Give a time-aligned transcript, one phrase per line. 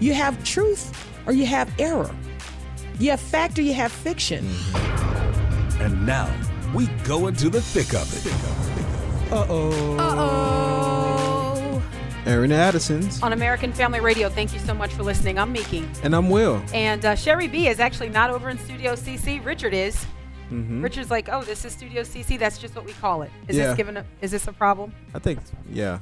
[0.00, 0.92] You have truth
[1.26, 2.14] or you have error.
[2.98, 4.46] You have fact or you have fiction.
[5.80, 6.32] And now
[6.74, 9.32] we go into the thick of it.
[9.32, 9.96] Uh oh.
[9.98, 11.82] Uh oh.
[12.26, 13.22] Airing Addison's.
[13.22, 15.38] On American Family Radio, thank you so much for listening.
[15.38, 15.86] I'm Miki.
[16.02, 16.62] And I'm Will.
[16.72, 19.44] And uh, Sherry B is actually not over in Studio CC.
[19.44, 19.96] Richard is.
[20.50, 20.82] Mm-hmm.
[20.82, 22.38] Richard's like, oh, this is Studio CC.
[22.38, 23.30] That's just what we call it.
[23.48, 23.68] Is Yeah.
[23.68, 23.96] this given?
[23.98, 24.94] A, is this a problem?
[25.14, 25.40] I think,
[25.70, 25.98] yeah.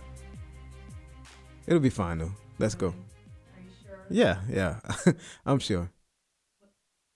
[1.66, 2.32] It'll be fine though.
[2.58, 2.94] Let's go.
[4.10, 4.20] You?
[4.20, 4.80] Yeah, yeah.
[5.46, 5.90] I'm sure.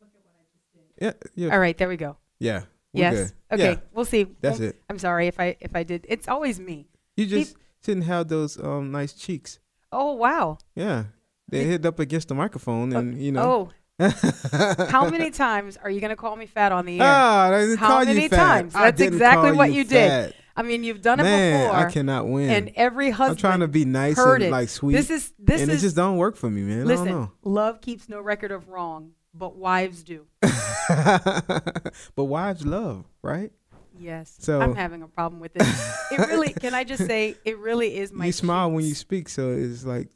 [0.00, 1.04] Look at what I just did.
[1.36, 1.52] Yeah, yeah.
[1.52, 2.16] All right, there we go.
[2.38, 2.62] Yeah.
[2.92, 3.15] We're yes.
[3.15, 3.32] good.
[3.60, 4.26] Okay, Yeah, we'll see.
[4.40, 4.80] that's Well, it.
[4.88, 6.07] I'm sorry if I if I did.
[6.09, 6.88] It's always me.
[7.16, 9.59] You just didn't have those um nice cheeks.
[9.92, 10.59] Oh wow.
[10.74, 11.04] Yeah.
[11.48, 13.70] They hit up against the microphone and you know.
[14.01, 14.09] Oh,
[14.90, 17.07] how many times are you gonna call me fat on the air?
[17.07, 18.73] Ah, How many you times?
[18.73, 20.34] That's exactly what you did.
[20.57, 21.76] I mean, you've done it Man, before.
[21.76, 22.49] I cannot win.
[22.49, 23.38] And every husband.
[23.38, 24.51] I'm trying to be nice and it.
[24.51, 24.95] like sweet.
[24.95, 26.80] This is this and is it just don't work for me, man.
[26.80, 27.07] I listen.
[27.07, 27.32] don't know.
[27.43, 30.26] Love keeps no record of wrong, but wives do.
[30.40, 33.52] but wives love, right?
[33.98, 34.35] Yes.
[34.38, 36.10] So- I'm having a problem with this.
[36.10, 36.52] it really.
[36.52, 38.26] Can I just say it really is my.
[38.26, 40.09] you smile when you speak, so it's like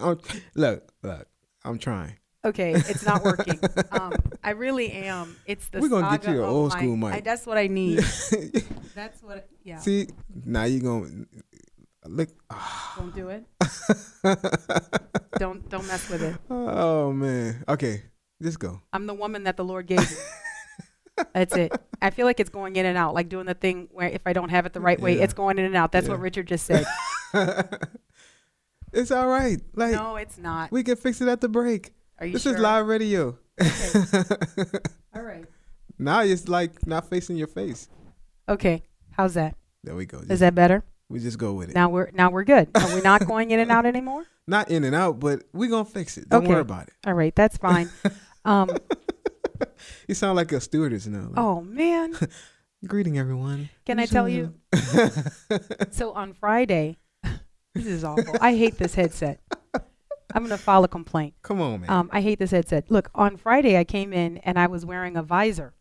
[0.54, 1.26] look, look,
[1.64, 2.16] I'm trying.
[2.44, 3.58] Okay, it's not working.
[3.92, 5.36] um, I really am.
[5.46, 5.80] It's the.
[5.80, 7.14] We're gonna get you an old school mic.
[7.14, 7.98] I, that's what I need.
[8.94, 9.48] That's what.
[9.64, 9.78] Yeah.
[9.78, 10.08] See,
[10.44, 11.24] now you gonna
[12.06, 12.28] look.
[12.96, 13.44] Don't do it.
[15.38, 16.36] Don't don't mess with it.
[16.50, 17.64] oh man.
[17.68, 18.02] Okay,
[18.42, 18.82] just go.
[18.92, 21.24] I'm the woman that the Lord gave you.
[21.32, 21.72] That's it.
[22.02, 24.32] I feel like it's going in and out, like doing the thing where if I
[24.32, 25.24] don't have it the right way, Yeah.
[25.24, 25.92] it's going in and out.
[25.92, 26.84] That's what Richard just said.
[28.92, 29.60] it's all right.
[29.74, 30.72] Like no, it's not.
[30.72, 31.92] we can fix it at the break.
[32.22, 32.54] Are you This sure?
[32.54, 33.36] is live radio.
[35.14, 35.44] All right.
[35.98, 37.88] now it's like not facing your face.
[38.48, 38.84] Okay.
[39.10, 39.56] How's that?
[39.82, 40.20] There we go.
[40.30, 40.84] Is that better?
[41.08, 41.74] we just go with it.
[41.74, 42.68] Now we're now we're good.
[42.76, 44.24] Are we not going in and out anymore?
[44.46, 46.28] Not in and out, but we're gonna fix it.
[46.28, 46.52] Don't Okay.
[46.52, 46.94] worry about it.
[47.06, 47.90] All right, that's fine.
[48.44, 48.70] Um,
[50.08, 51.22] You sound like a stewardess now.
[51.28, 52.14] Like, oh man,
[52.86, 53.68] greeting everyone.
[53.84, 54.54] can I tell you?
[55.90, 56.98] So on Friday,
[57.74, 58.36] this is awful.
[58.40, 59.40] I hate this headset.
[60.34, 61.34] I'm gonna file a complaint.
[61.42, 61.90] Come on, man.
[61.90, 62.90] Um, I hate this headset.
[62.90, 65.74] Look, on Friday I came in and I was wearing a visor,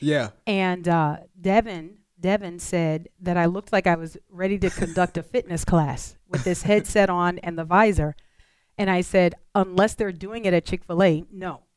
[0.00, 0.30] yeah.
[0.46, 5.22] and uh, Devin Devin said that I looked like I was ready to conduct a
[5.34, 8.16] fitness class with this headset on and the visor.
[8.78, 11.64] And I said, unless they're doing it at Chick Fil A, no.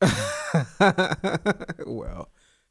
[1.86, 2.30] well,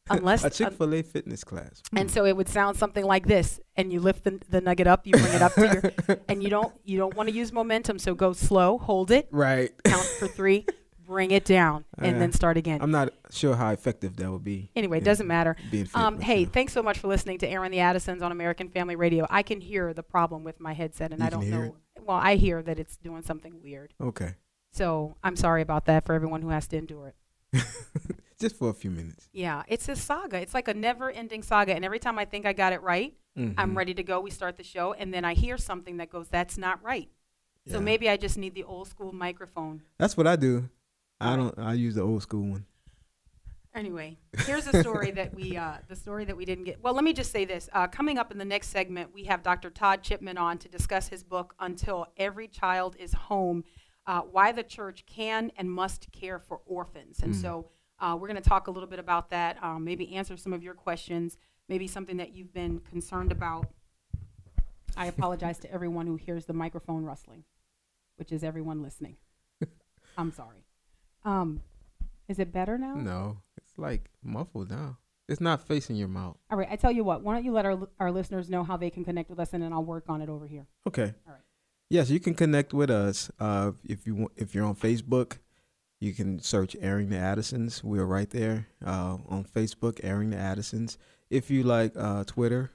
[0.09, 1.81] Unless a Chick Fil A fitness class.
[1.95, 5.06] and so it would sound something like this and you lift the, the nugget up
[5.06, 5.62] you bring it up to
[6.07, 9.28] your and you don't you don't want to use momentum so go slow hold it.
[9.31, 9.72] Right.
[9.84, 10.66] count for three
[11.06, 12.81] bring it down and then start again.
[12.81, 14.72] I'm not sure how effective that would be.
[14.75, 15.56] anyway it doesn't matter.
[15.94, 19.25] Um, hey thanks so much for listening to airing the addisons on american family radio.
[19.29, 22.35] I can hear the problem with my headset and You i don't know well i
[22.35, 23.94] hear that it's doing something weird.
[24.01, 24.35] Okay.
[24.74, 27.07] so i'm sorry about that for everyone who has to endure
[27.53, 27.63] it
[28.40, 29.30] Just for a few minutes.
[29.34, 32.46] yeah it's a saga it's like a never ending saga and every time i think
[32.46, 33.53] i got it right Mhm.
[33.56, 34.20] I'm ready to go.
[34.20, 37.08] We start the show, and then I hear something that goes, "That's not right."
[37.68, 39.84] So maybe I just need the old school microphone.
[40.00, 40.70] That's what I do.
[41.22, 41.53] I don't.
[41.59, 42.66] I use the old school one.
[43.75, 46.81] Anyway, here's a story that we, uh, the story that we didn't get.
[46.81, 47.69] Well, let me just say this.
[47.74, 49.69] Uh, coming up in the next segment, we have Dr.
[49.69, 53.64] Todd Chipman on to discuss his book, Until Every Child is Home
[54.08, 57.19] uh, Why the Church Can and Must Care for Orphans.
[57.22, 57.69] And so
[58.00, 60.63] uh, we're going to talk a little bit about that, um, maybe answer some of
[60.63, 61.38] your questions,
[61.68, 63.68] maybe something that you've been concerned about.
[64.96, 67.44] I apologize to everyone who hears the microphone rustling,
[68.18, 69.18] which is everyone listening.
[70.18, 70.66] I'm sorry.
[71.24, 71.62] Um,
[72.27, 72.95] is it better now?
[72.95, 74.98] No, it's like muffled now.
[75.27, 76.38] It's not facing your mouth.
[76.50, 77.21] All right, I tell you what.
[77.21, 79.62] Why don't you let our our listeners know how they can connect with us, and
[79.62, 80.68] then I'll work on it over here.
[80.88, 81.13] Okay.
[81.27, 81.42] All right.
[81.89, 83.30] Yes, you can connect with us.
[83.39, 85.38] Uh, if you want, if you're on Facebook,
[85.99, 90.97] you can search "Airing the Addisons." We're right there uh, on Facebook, "Airing the Addisons."
[91.29, 92.71] If you like uh, Twitter,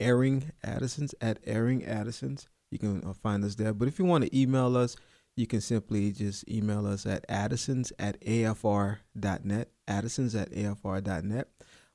[0.00, 3.72] "Airing Addisons" at "Airing Addisons," you can uh, find us there.
[3.72, 4.96] But if you want to email us,
[5.36, 9.68] you can simply just email us at addisons at afr.net.
[9.86, 11.48] Addisons at afr.net.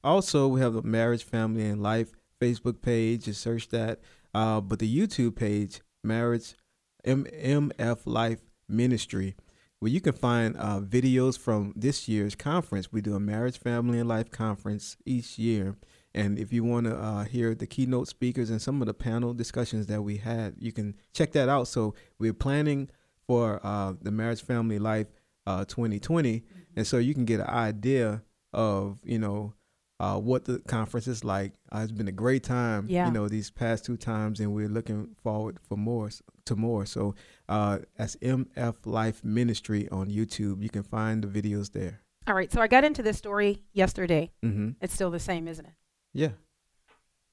[0.03, 3.25] Also, we have the Marriage, Family, and Life Facebook page.
[3.25, 3.99] Just search that.
[4.33, 6.55] Uh, but the YouTube page, Marriage,
[7.03, 9.35] M- MF Life Ministry,
[9.81, 12.91] where you can find uh, videos from this year's conference.
[12.91, 15.75] We do a marriage, family, and life conference each year.
[16.13, 19.33] And if you want to uh, hear the keynote speakers and some of the panel
[19.33, 21.67] discussions that we had, you can check that out.
[21.67, 22.89] So we're planning
[23.25, 25.07] for uh, the marriage, family, life
[25.47, 26.59] uh, 2020, mm-hmm.
[26.75, 28.21] and so you can get an idea
[28.53, 29.55] of you know
[30.01, 31.53] uh, what the conference is like.
[31.71, 33.05] Uh, it's been a great time, yeah.
[33.05, 36.09] you know, these past two times, and we're looking forward for more
[36.45, 36.87] to more.
[36.87, 37.13] So
[37.51, 40.63] uh, that's MF Life Ministry on YouTube.
[40.63, 41.99] You can find the videos there.
[42.25, 42.49] All right.
[42.51, 44.31] So I got into this story yesterday.
[44.43, 44.69] Mm-hmm.
[44.79, 45.73] It's still the same, isn't it?
[46.13, 46.29] Yeah.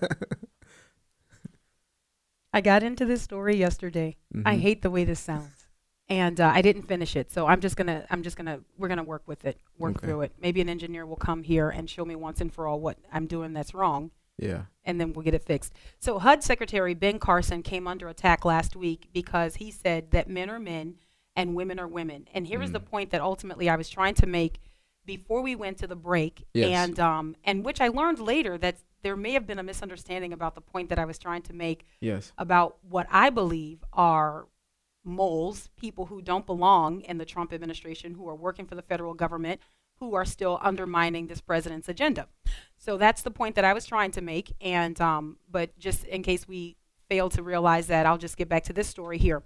[2.54, 4.16] I got into this story yesterday.
[4.34, 4.48] Mm-hmm.
[4.48, 5.68] I hate the way this sounds,
[6.08, 7.30] and uh, I didn't finish it.
[7.30, 10.08] So I'm just gonna, I'm just gonna, we're gonna work with it, work okay.
[10.08, 10.32] through it.
[10.42, 13.28] Maybe an engineer will come here and show me once and for all what I'm
[13.28, 14.12] doing that's wrong.
[14.38, 14.64] Yeah.
[14.86, 15.74] And then we'll get it fixed.
[16.00, 20.50] So HUD Secretary Ben Carson came under attack last week because he said that men
[20.50, 20.96] are men
[21.36, 22.28] and women are women.
[22.34, 22.64] And here mm.
[22.64, 22.86] is the mm.
[22.86, 24.60] point that ultimately I was trying to make
[25.06, 26.70] before we went to the break, yes.
[26.70, 30.54] and um, and which I learned later that there may have been a misunderstanding about
[30.54, 31.88] the point that I was trying to make.
[32.02, 32.34] Yes.
[32.38, 34.48] About what I believe are
[35.04, 39.14] moles, people who don't belong in the Trump administration, who are working for the federal
[39.14, 39.62] government,
[40.00, 42.28] who are still undermining this president's agenda.
[42.78, 44.54] So that's the point that I was trying to make.
[44.62, 46.78] And um, but just in case we
[47.10, 49.44] fail to realize that, I'll just get back to this story here.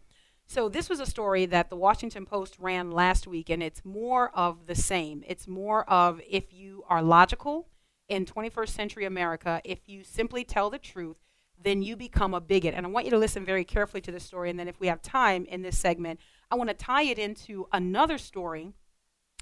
[0.48, 4.32] So this was a story that the Washington Post ran last week, and it's more
[4.36, 5.24] of the same.
[5.26, 7.70] It's more of if you are logical
[8.10, 11.16] in 21st century America, if you simply tell the truth,
[11.64, 12.74] then you become a bigot.
[12.76, 14.50] And I want you to listen very carefully to this story.
[14.50, 16.20] And then if we have time in this segment,
[16.50, 18.74] I want to tie it into another story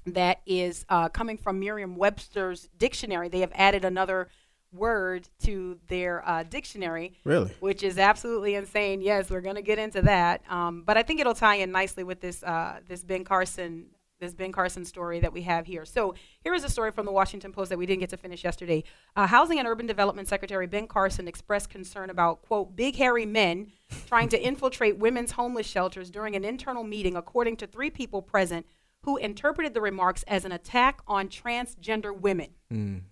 [0.06, 3.28] that is uh, coming from Merriam Webster's dictionary.
[3.28, 4.28] They have added another
[4.72, 7.14] word to their uh, dictionary.
[7.24, 7.52] Really?
[7.60, 9.00] Which is absolutely insane.
[9.00, 10.42] Yes, we're going to get into that.
[10.50, 13.86] Um, but I think it'll tie in nicely with this uh, this Ben Carson
[14.20, 15.86] this Ben Carson story that we have here.
[15.86, 18.44] So here is a story from the Washington Post that we didn't get to finish
[18.44, 18.84] yesterday.
[19.16, 23.72] Uh, Housing and Urban Development Secretary Ben Carson expressed concern about quote big hairy men
[24.06, 28.66] trying to infiltrate women's homeless shelters during an internal meeting, according to three people present
[29.02, 32.50] who interpreted the remarks as an attack on transgender women.
[32.72, 33.02] Mm.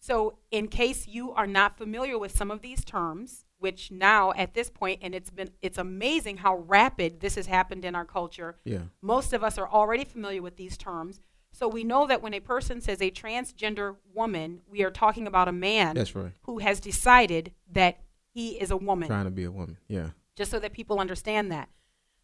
[0.00, 4.54] So, in case you are not familiar with some of these terms, which now at
[4.54, 8.56] this point, and it's been it's amazing how rapid this has happened in our culture.
[8.64, 8.82] Yeah.
[9.00, 11.20] Most of us are already familiar with these terms.
[11.52, 15.48] So we know that when a person says a transgender woman, we are talking about
[15.48, 16.32] a man That's right.
[16.42, 18.00] who has decided that
[18.32, 19.08] he is a woman.
[19.08, 19.76] Trying to be a woman.
[19.86, 20.08] Yeah.
[20.34, 21.68] Just so that people understand that.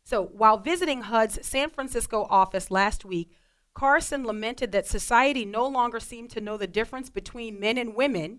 [0.09, 3.31] So while visiting HUD's San Francisco office last week,
[3.75, 8.39] Carson lamented that society no longer seemed to know the difference between men and women.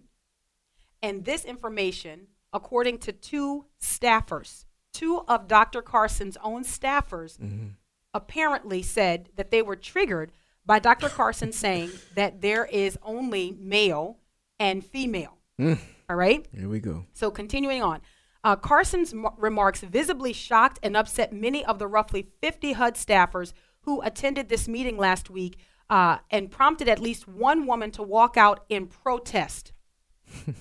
[1.03, 2.21] And this information,
[2.51, 5.83] according to two staffers, two of Dr.
[5.83, 7.67] Carson's own staffers, mm-hmm.
[8.15, 10.31] apparently said that they were triggered
[10.65, 11.07] by Dr.
[11.07, 14.17] Carson saying that there is only male
[14.59, 15.37] and female.
[15.59, 15.77] Mm.
[16.09, 16.47] All right?
[16.51, 17.05] Here we go.
[17.13, 18.01] So, continuing on.
[18.43, 23.53] Uh, Carson's m- remarks visibly shocked and upset many of the roughly 50 HUD staffers
[23.81, 25.57] who attended this meeting last week
[25.89, 29.73] uh, and prompted at least one woman to walk out in protest.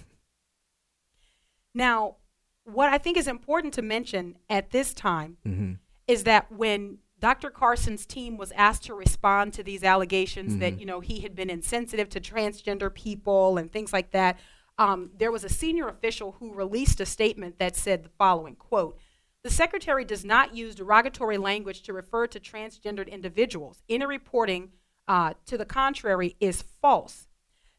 [1.74, 2.16] now,
[2.64, 5.74] what I think is important to mention at this time mm-hmm.
[6.06, 7.50] is that when Dr.
[7.50, 10.60] Carson's team was asked to respond to these allegations mm-hmm.
[10.60, 14.38] that you know he had been insensitive to transgender people and things like that,
[14.78, 18.98] um, there was a senior official who released a statement that said the following quote
[19.44, 23.82] the secretary does not use derogatory language to refer to transgendered individuals.
[23.88, 24.72] Any reporting
[25.06, 27.28] uh, to the contrary is false.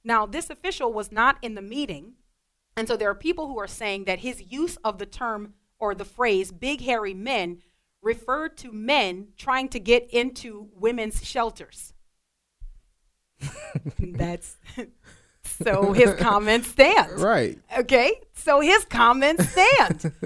[0.04, 2.14] Now, this official was not in the meeting,
[2.78, 5.94] and so there are people who are saying that his use of the term or
[5.94, 7.62] the phrase big hairy men
[8.02, 11.94] referred to men trying to get into women's shelters.
[14.00, 14.56] That's
[15.50, 17.20] so his comments stand.
[17.20, 17.60] Right.
[17.78, 18.22] Okay.
[18.34, 20.14] So his comments stand.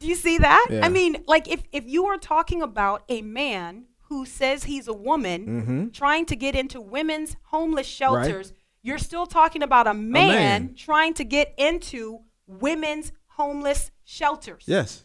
[0.00, 0.66] Do you see that?
[0.70, 0.84] Yeah.
[0.84, 4.92] I mean, like if if you are talking about a man who says he's a
[4.92, 5.88] woman mm-hmm.
[5.90, 8.58] trying to get into women's homeless shelters, right.
[8.82, 14.64] you're still talking about a man, a man, trying to get into women's homeless shelters.
[14.66, 15.04] Yes.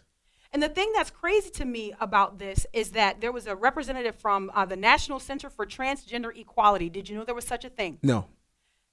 [0.55, 4.15] And the thing that's crazy to me about this is that there was a representative
[4.15, 6.89] from uh, the National Center for Transgender Equality.
[6.89, 7.99] Did you know there was such a thing?
[8.01, 8.27] No.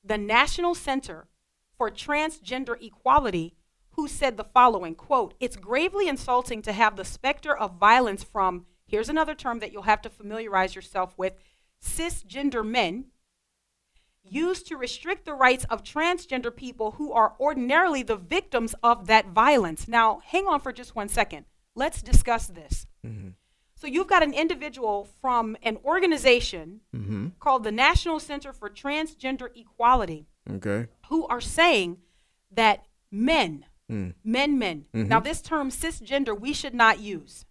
[0.04, 1.28] The National Center
[1.76, 3.54] for Transgender Equality
[3.92, 8.66] who said the following quote it's gravely insulting to have the specter of violence from
[8.86, 11.34] here's another term that you'll have to familiarize yourself with
[11.84, 13.06] cisgender men
[14.24, 19.26] used to restrict the rights of transgender people who are ordinarily the victims of that
[19.28, 19.88] violence.
[19.88, 21.44] Now hang on for just one second.
[21.74, 22.86] Let's discuss this.
[23.04, 23.30] Mm-hmm.
[23.82, 27.26] So you've got an individual from an organization Mm-hmm.
[27.40, 30.86] called the National Center for Transgender Equality Okay.
[31.08, 31.96] who are saying
[32.52, 34.14] that men, Mm.
[34.22, 34.86] men, men.
[34.94, 35.08] Mm-hmm.
[35.08, 37.44] Now, this term cisgender, we should not use.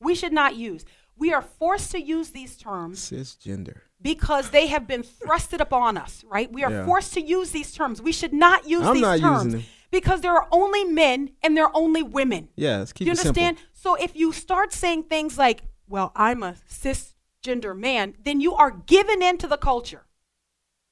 [0.00, 0.84] We should not use.
[1.16, 3.78] We are forced to use these terms Cisgender.
[4.00, 6.50] because they have been thrusted upon us, right?
[6.52, 6.86] We are Yeah.
[6.86, 8.00] forced to use these terms.
[8.00, 9.68] We should not use I'm these not terms using them.
[9.90, 12.48] Because there are only men and there are only women.
[12.56, 13.42] Yeah, let's keep Do you it simple.
[13.42, 13.68] understand?
[13.72, 18.70] So if you start saying things like, well, I'm a cisgender man, then you are
[18.70, 20.02] given into the culture.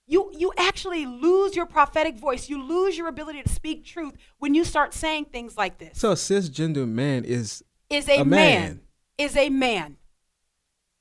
[0.07, 2.49] You, you actually lose your prophetic voice.
[2.49, 5.99] You lose your ability to speak truth when you start saying things like this.
[5.99, 8.29] So cisgender man is is a, a man.
[8.29, 8.81] man.
[9.17, 9.97] Is a man.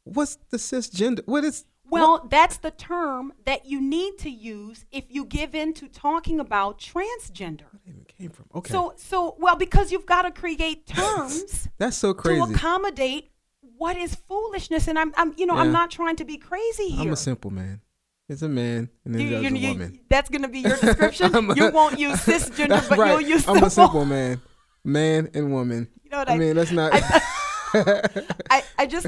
[0.03, 1.21] what's the cisgender?
[1.25, 5.73] What is Well, that's the term that you need to use if you give in
[5.75, 7.61] to talking about transgender.
[7.87, 8.45] even came from?
[8.55, 8.71] Okay.
[8.71, 12.41] So, so well, because you've got to create terms that's so crazy.
[12.45, 13.29] to accommodate
[13.77, 14.87] what is foolishness.
[14.87, 17.07] And I'm, I'm, you know, I'm not trying to be crazy here.
[17.07, 17.81] I'm a simple man.
[18.29, 19.99] It's a man and then You- there's you- a you- woman.
[20.09, 21.35] that's going to be your description.
[21.51, 23.11] A- you won't use cisgender, but right.
[23.19, 23.67] you'll use I'm simple.
[23.67, 24.41] a simple man.
[24.85, 25.89] Man and woman.
[26.03, 26.91] You know what I I- mean, that's not.
[27.73, 29.07] I, I just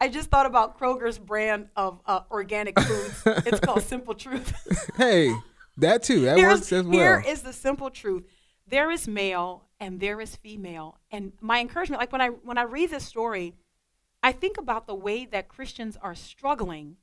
[0.00, 3.22] I just thought about Kroger's brand of uh, organic foods.
[3.46, 4.52] it's called Simple Truth.
[4.96, 5.34] hey,
[5.76, 6.20] that too.
[6.22, 6.92] That Here's- works as well.
[6.92, 8.24] Here is the simple truth.
[8.66, 10.98] There is male and there is female.
[11.10, 13.54] And my encouragement, like when I when I read this story,
[14.22, 16.96] I think about the way that Christians are struggling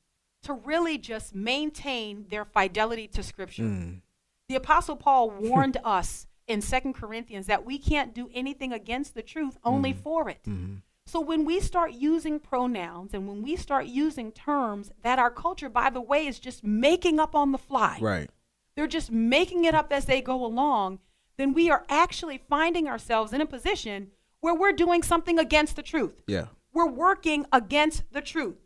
[0.44, 3.64] to really just maintain their fidelity to scripture.
[3.64, 4.02] Mm.
[4.50, 9.22] The apostle Paul warned us in Second Corinthians that we can't do anything against the
[9.22, 10.42] truth, only for it.
[10.48, 10.78] Mm-hmm.
[11.06, 15.70] So when we start using pronouns and when we start using terms that our culture,
[15.70, 18.30] by the way, is just making up on the fly, Right.
[18.76, 21.00] they're just making it up as they go along,
[21.38, 25.82] then we are actually finding ourselves in a position where we're doing something against the
[25.84, 26.22] truth.
[26.28, 26.48] Yeah.
[26.74, 28.58] We're working against the truth.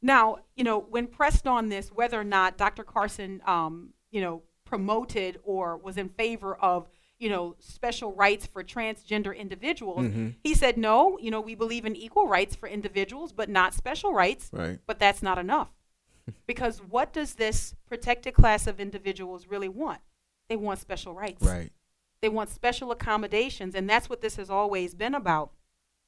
[0.00, 2.84] Now, you know, when pressed on this, whether or not Dr.
[2.84, 6.88] Carson, um, you know, promoted or was in favor of,
[7.22, 10.12] you know, special rights for transgender individuals,
[10.42, 14.12] he said, no, you know, we believe in equal rights for individuals, but not special
[14.12, 14.50] rights.
[14.52, 14.80] Right.
[14.88, 15.68] But that's not enough.
[16.46, 20.00] because what does this protected class of individuals really want?
[20.48, 21.44] They want special rights.
[21.44, 21.70] Right.
[22.22, 25.52] They want special accommodations, and that's what this has always been about.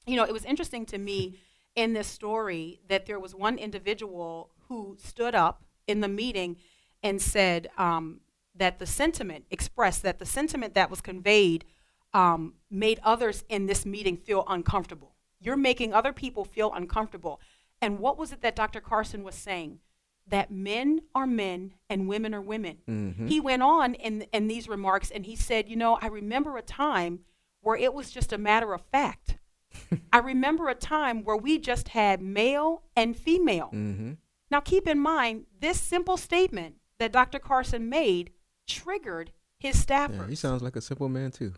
[0.06, 1.38] You know, it was interesting to me
[1.76, 6.56] in this story that there was one individual who stood up in the meeting
[7.04, 8.18] and said um,
[8.54, 11.64] that the sentiment expressed that the sentiment that was conveyed
[12.12, 15.14] um, made others in this meeting feel uncomfortable.
[15.40, 17.40] You're making other people feel uncomfortable.
[17.82, 18.80] And what was it that Dr.
[18.80, 19.80] Carson was saying?
[20.26, 22.78] That men are men and women are women.
[22.88, 23.26] Mm-hmm.
[23.26, 26.62] He went on in, in these remarks and he said, You know, I remember a
[26.62, 27.20] time
[27.60, 29.36] where it was just a matter of fact.
[30.12, 33.70] I remember a time where we just had male and female.
[33.74, 34.12] Mm-hmm.
[34.50, 37.38] Now, keep in mind, this simple statement that Dr.
[37.38, 38.30] Carson made
[38.66, 40.16] triggered his staffers.
[40.18, 41.52] Yeah, he sounds like a simple man too.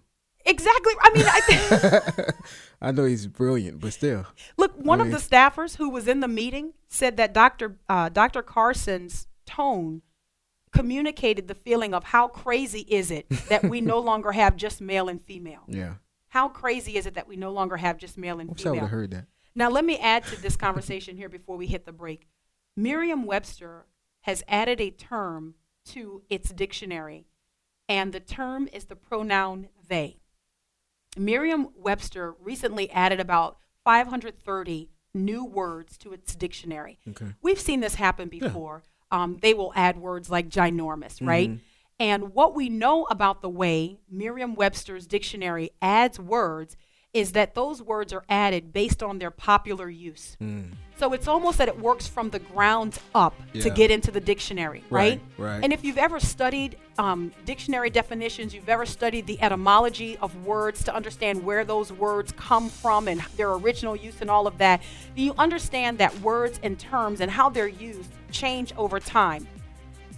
[0.45, 0.93] exactly.
[1.01, 2.35] I mean, I think
[2.81, 4.27] I know he's brilliant, but still.
[4.57, 4.73] look.
[4.77, 7.77] One of mean- the staffers who was in the meeting said that Dr.
[7.89, 8.43] Uh, Dr.
[8.43, 10.03] Carson's tone
[10.73, 15.09] communicated the feeling of how crazy is it that we no longer have just male
[15.09, 15.63] and female.
[15.69, 15.95] Yeah.
[16.29, 18.71] How crazy is it that we no longer have just male and I wish I
[18.71, 18.81] would female?
[18.87, 19.25] have heard that.
[19.55, 22.29] Now, let me add to this conversation here before we hit the break.
[22.77, 23.87] Merriam Webster
[24.23, 25.55] has added a term
[25.87, 27.27] to its dictionary,
[27.89, 30.19] and the term is the pronoun they.
[31.17, 36.99] Merriam Webster recently added about 530 new words to its dictionary.
[37.09, 37.27] Okay.
[37.41, 38.83] We've seen this happen before.
[39.11, 41.51] Um, they will add words like ginormous, right?
[41.99, 46.77] And what we know about the way Merriam Webster's dictionary adds words
[47.17, 50.37] is that those words are added based on their popular use.
[50.39, 50.73] Mm.
[50.99, 54.85] So it's almost that it works from the ground up to get into the dictionary,
[54.91, 55.21] right?
[55.39, 55.65] Right, right.
[55.65, 60.85] And if you've ever studied um, dictionary definitions, you've ever studied the etymology of words
[60.85, 64.83] to understand where those words come from and their original use and all of that,
[65.15, 69.47] you understand that words and terms and how they're used change over time.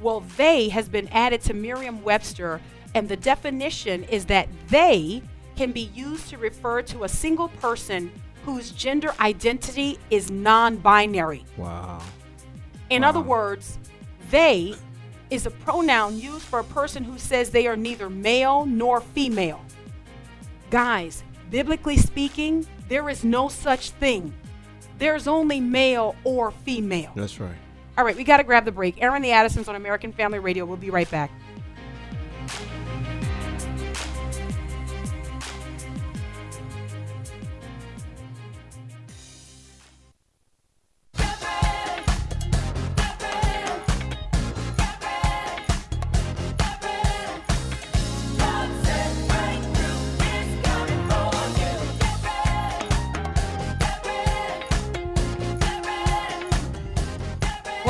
[0.01, 2.61] Well, they has been added to Merriam Webster,
[2.95, 5.23] and the definition is that they
[5.59, 8.13] can be used to refer to a single person
[8.45, 11.45] whose gender identity is non binary.
[11.57, 12.01] Wow.
[12.91, 13.09] In Wow.
[13.09, 13.77] other words,
[14.31, 14.77] they
[15.31, 19.61] is a pronoun used for a person who says they are neither male nor female.
[20.71, 24.33] Guys, biblically speaking, there is no such thing.
[24.99, 27.11] There's only male or female.
[27.17, 27.57] That's right.
[27.99, 29.03] All right, we got to grab the break.
[29.03, 30.65] Airing the Addisons on American Family Radio.
[30.65, 31.31] We'll be right back.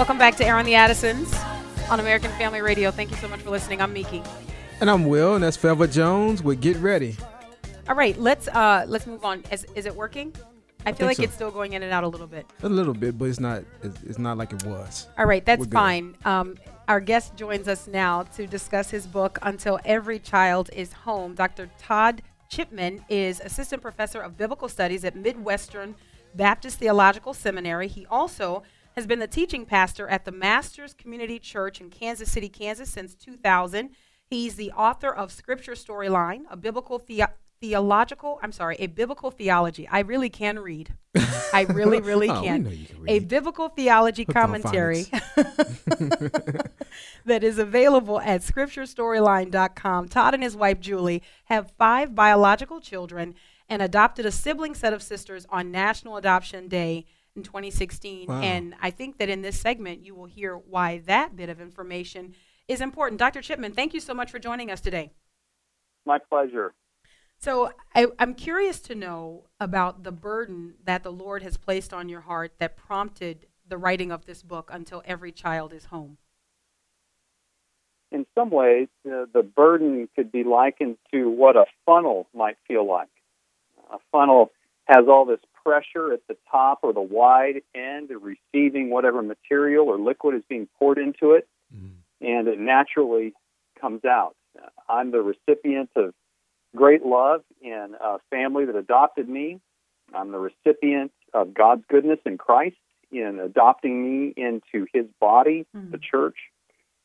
[0.09, 1.31] Welcome back to Airing the Addisons
[1.91, 2.91] on American Family Radio.
[2.91, 3.83] Thank you so much for listening.
[3.83, 4.23] I'm Miki.
[4.81, 7.15] And I'm Will, and that's Feather Jones with Get Ready.
[7.91, 9.45] All right, let's uh let's move on.
[9.53, 10.35] Is, is it working?
[10.87, 11.23] I feel think like so.
[11.25, 12.47] it's still going in and out a little bit.
[12.63, 13.65] A little bit, but it's not.
[13.83, 15.09] It's, it's not like it was.
[15.19, 16.17] All right, that's fine.
[16.25, 16.57] Um,
[16.89, 21.35] our guest joins us now to discuss his book, Until Every Child is Home.
[21.35, 21.69] Dr.
[21.79, 25.97] Todd Chipman is Assistant Professor of Biblical Studies at Midwestern
[26.35, 27.89] Baptist Theological Seminary.
[27.89, 28.63] He also
[28.99, 33.15] has been the teaching pastor at the Masters Community Church in Kansas City, Kansas since
[33.15, 33.91] 2000.
[34.27, 39.87] He's the author of Scripture Storyline, a biblical thea- theological, I'm sorry, a biblical theology.
[39.87, 40.95] I really can read.
[41.53, 42.65] I really, really Oh, can.
[42.65, 45.05] can A biblical theology Hooked commentary
[47.25, 50.09] that is available at scripturestoryline.com.
[50.09, 53.37] Todd and his wife Julie have five biological children
[53.69, 57.07] and adopted a sibling set of sisters on National Adoption Day
[57.39, 58.27] in 2016.
[58.27, 58.41] Wow.
[58.43, 62.35] And I think that in this segment, you will hear why that bit of information
[62.67, 63.19] is important.
[63.19, 63.41] Dr.
[63.41, 65.13] Chipman, thank you so much for joining us today.
[66.05, 66.75] My pleasure.
[67.39, 72.09] So I, I'm curious to know about the burden that the Lord has placed on
[72.09, 76.19] your heart that prompted the writing of this book until every child is home.
[78.11, 82.87] In some ways, uh, the burden could be likened to what a funnel might feel
[82.87, 83.11] like.
[83.93, 84.51] A funnel
[84.87, 89.99] has all this pressure at the top or the wide end, receiving whatever material or
[89.99, 91.47] liquid is being poured into it,
[92.21, 93.35] and it naturally
[93.81, 94.35] comes out.
[94.89, 96.15] I'm the recipient of
[96.75, 99.61] great love in a family that adopted me.
[100.15, 102.77] I'm the recipient of God's goodness in Christ
[103.13, 105.91] in adopting me into His body, Mhm.
[105.93, 106.39] the church.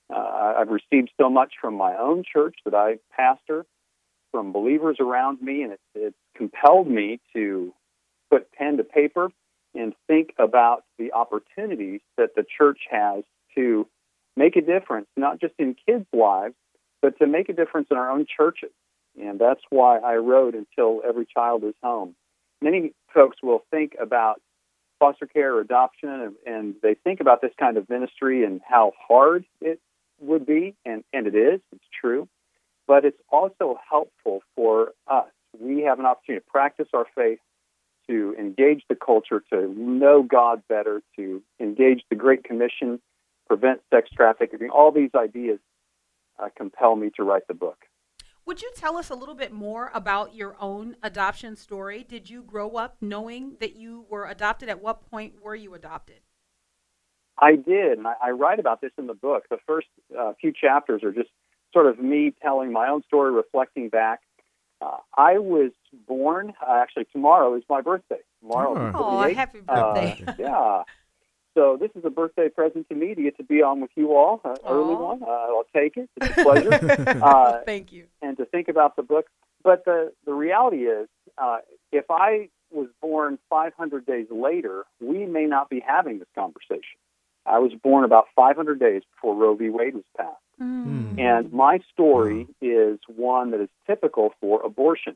[0.09, 3.65] Uh, I've received so much from my own church that I pastor,
[4.31, 7.73] from believers around me, and it's, it's compelled me to
[8.33, 9.29] put pen to paper
[9.75, 13.23] and think about the opportunities that the church has
[13.55, 13.87] to
[14.35, 16.55] make a difference, not just in kids' lives,
[17.01, 18.71] but to make a difference in our own churches.
[19.21, 22.15] And that's why I wrote Until Every Child is Home.
[22.61, 24.41] Many folks will think about
[24.99, 28.93] foster care or adoption, and, and they think about this kind of ministry and how
[29.07, 29.79] hard it
[30.19, 32.27] would be, and, and it is, it's true.
[32.87, 35.29] But it's also helpful for us.
[35.59, 37.39] We have an opportunity to practice our faith,
[38.07, 42.99] to engage the culture, to know God better, to engage the Great Commission,
[43.47, 44.69] prevent sex trafficking.
[44.69, 45.59] All these ideas
[46.41, 47.77] uh, compel me to write the book.
[48.45, 52.05] Would you tell us a little bit more about your own adoption story?
[52.07, 54.67] Did you grow up knowing that you were adopted?
[54.67, 56.19] At what point were you adopted?
[57.37, 59.45] I did, and I, I write about this in the book.
[59.49, 59.87] The first
[60.17, 61.29] uh, few chapters are just
[61.71, 64.19] sort of me telling my own story, reflecting back.
[64.83, 65.71] Uh, I was
[66.07, 68.19] born, uh, actually, tomorrow is my birthday.
[68.41, 68.91] Tomorrow Oh.
[68.95, 69.35] Oh, 78.
[69.37, 70.33] happy Uh, birthday.
[70.43, 70.83] yeah.
[71.55, 74.15] So this is a birthday present to me to get to be on with you
[74.15, 74.41] all.
[74.43, 75.03] Uh, early Aw.
[75.13, 75.23] one.
[75.23, 76.09] Uh, I'll take it.
[76.17, 76.73] It's a pleasure.
[77.23, 78.05] uh, Thank you.
[78.21, 79.27] and to think about the book.
[79.63, 81.59] But the, the reality is, uh,
[81.91, 86.97] if I was born 500 days later, we may not be having this conversation.
[87.45, 89.69] I was born about 500 days before Roe v.
[89.69, 90.31] Wade was passed.
[90.61, 91.19] Mm.
[91.19, 95.15] And my story is one that is typical for abortion.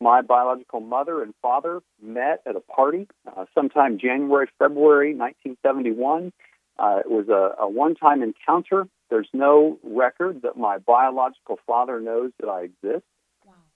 [0.00, 6.32] My biological mother and father met at a party uh, sometime January, February 1971.
[6.78, 8.88] Uh, it was a, a one time encounter.
[9.10, 13.04] There's no record that my biological father knows that I exist.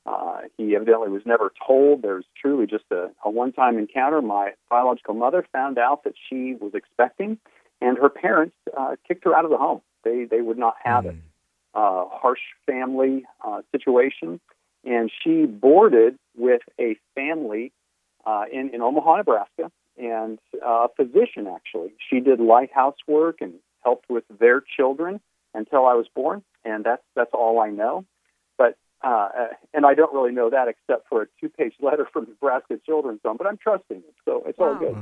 [0.07, 2.03] Uh, he evidently was never told.
[2.03, 4.23] There's truly just a, a one time encounter.
[4.23, 7.39] My biological mother found out that she was expecting,
[7.81, 9.81] and her parents uh, kicked her out of the home.
[10.05, 11.17] They, they would not have it
[11.77, 14.41] uh, harsh family uh, situation,
[14.85, 17.73] and she boarded with a family
[18.25, 21.93] uh, in in Omaha, Nebraska, and uh, a physician actually.
[22.09, 25.21] She did lighthouse work and helped with their children
[25.55, 28.07] until I was born, and that's that's all I know.
[28.57, 32.25] But uh, uh, and I don't really know that except for a two-page letter from
[32.25, 34.97] Nebraska Children's Home, but I'm trusting it, so it's all good.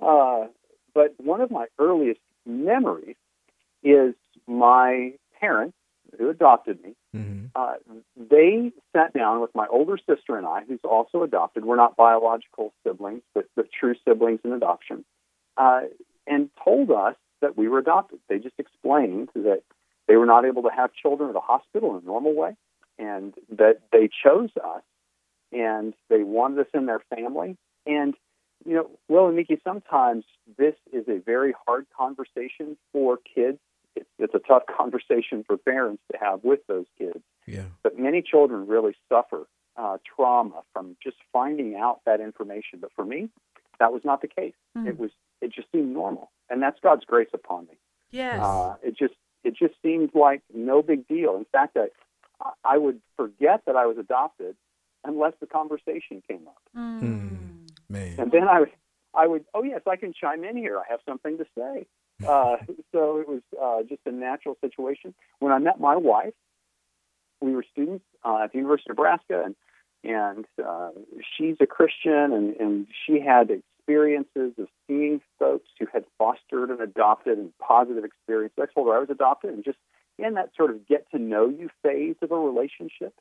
[0.00, 0.46] Uh,
[0.94, 3.16] but one of my earliest memories
[3.82, 4.14] is
[4.46, 5.76] my parents,
[6.18, 6.94] who adopted me.
[7.16, 7.46] Mm-hmm.
[7.54, 7.74] Uh,
[8.16, 11.64] they sat down with my older sister and I, who's also adopted.
[11.64, 15.04] We're not biological siblings, but, but true siblings in adoption,
[15.56, 15.82] uh,
[16.26, 18.20] and told us that we were adopted.
[18.28, 19.62] They just explained that
[20.06, 22.56] they were not able to have children at a hospital in a normal way,
[22.98, 24.82] and that they chose us,
[25.50, 27.56] and they wanted us in their family.
[27.86, 28.14] And
[28.64, 30.24] you know, Will and Miki, sometimes
[30.58, 33.58] this is a very hard conversation for kids.
[33.96, 37.20] It's, it's a tough conversation for parents to have with those kids.
[37.46, 37.64] Yeah.
[37.82, 39.46] But many children really suffer
[39.76, 42.78] uh, trauma from just finding out that information.
[42.80, 43.28] But for me,
[43.78, 44.54] that was not the case.
[44.76, 44.86] Mhm.
[44.88, 47.76] It was it just seemed normal, and that's God's grace upon me.
[48.12, 48.40] Yes.
[48.40, 51.36] Uh, it just it just seemed like no big deal.
[51.36, 51.88] In fact, I
[52.64, 54.56] I would forget that I was adopted
[55.04, 57.61] unless the conversation came up, Mm.
[57.92, 58.14] Man.
[58.18, 58.70] and then I would
[59.14, 60.78] I would oh yes I can chime in here.
[60.78, 61.86] I have something to say.
[62.22, 62.56] Uh,
[62.92, 65.12] so it was uh, just a natural situation.
[65.40, 66.34] When I met my wife,
[67.40, 69.56] we were students uh, at the University of Nebraska, and
[70.04, 70.90] and uh,
[71.36, 76.80] she's a Christian, and, and she had experiences of seeing folks who had fostered and
[76.80, 78.58] adopted and positive experiences.
[78.60, 79.78] I told her I was adopted, and just
[80.18, 83.14] in that sort of get to know you phase of a relationship,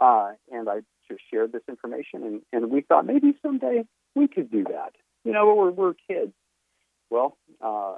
[0.00, 4.50] uh, and I just shared this information, and, and we thought maybe someday we could
[4.50, 4.92] do that.
[5.24, 6.32] You know, we're we're kids.
[7.10, 7.96] Well, uh,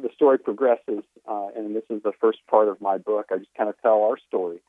[0.00, 3.26] the story progresses, uh, and this is the first part of my book.
[3.32, 4.60] I just kind of tell our story.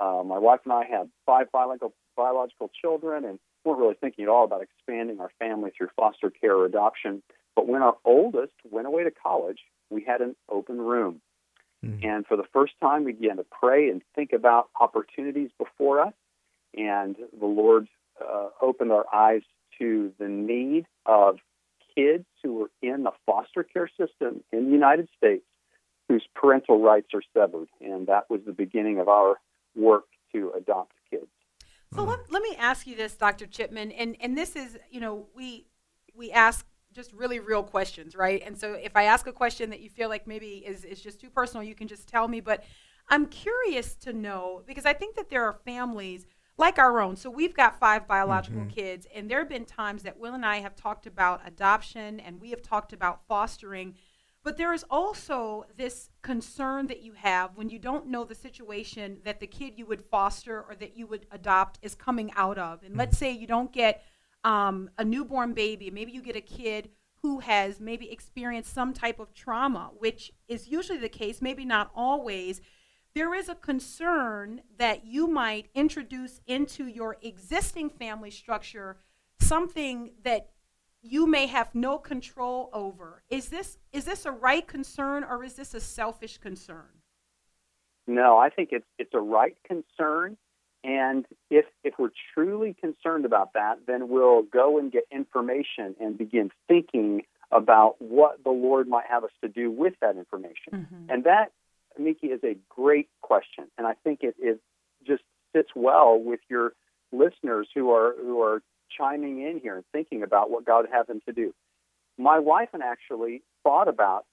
[0.00, 4.28] Uh, my wife and I had five biological biological children, and weren't really thinking at
[4.28, 7.22] all about expanding our family through foster care or adoption.
[7.54, 11.20] But when our oldest went away to college, we had an open room,
[11.84, 12.04] Mhm.
[12.04, 16.14] and for the first time, we began to pray and think about opportunities before us.
[16.74, 17.88] And the Lord
[18.20, 19.42] uh, opened our eyes
[19.78, 21.38] to the need of
[21.94, 25.44] kids who are in the foster care system in the United States
[26.08, 27.68] whose parental rights are severed.
[27.80, 29.36] And that was the beginning of our
[29.76, 31.26] work to adopt kids.
[31.94, 33.46] So let, let me ask you this, Dr.
[33.46, 35.66] Chipman, and, and this is, you know, we
[36.14, 38.42] we ask just really real questions, right?
[38.44, 41.20] And so if I ask a question that you feel like maybe is, is just
[41.20, 42.40] too personal, you can just tell me.
[42.40, 42.64] But
[43.08, 46.26] I'm curious to know because I think that there are families
[46.58, 47.16] like our own.
[47.16, 50.56] So we've got five biological kids, and there have been times that Will and I
[50.56, 53.94] have talked about adoption and we have talked about fostering.
[54.42, 59.18] But there is also this concern that you have when you don't know the situation
[59.24, 62.82] that the kid you would foster or that you would adopt is coming out of.
[62.82, 64.02] And let's say you don't get
[64.44, 66.90] um, a newborn baby, maybe you get a kid
[67.22, 71.90] who has maybe experienced some type of trauma, which is usually the case, maybe not
[71.94, 72.60] always.
[73.18, 78.98] There is a concern that you might introduce into your existing family structure
[79.40, 80.50] something that
[81.02, 83.24] you may have no control over.
[83.28, 87.02] Is this is this a right concern or is this a selfish concern?
[88.06, 90.36] No, I think it's it's a right concern,
[90.84, 96.16] and if if we're truly concerned about that, then we'll go and get information and
[96.16, 100.72] begin thinking about what the Lord might have us to do with that information.
[100.72, 101.10] Mm-hmm.
[101.10, 101.50] And that,
[101.98, 104.60] Miki, is a great question, and I think it, it
[105.06, 106.72] just fits well with your
[107.12, 108.62] listeners who are who are
[108.96, 111.54] chiming in here and thinking about what God had them to do.
[112.16, 114.24] My wife and I actually thought about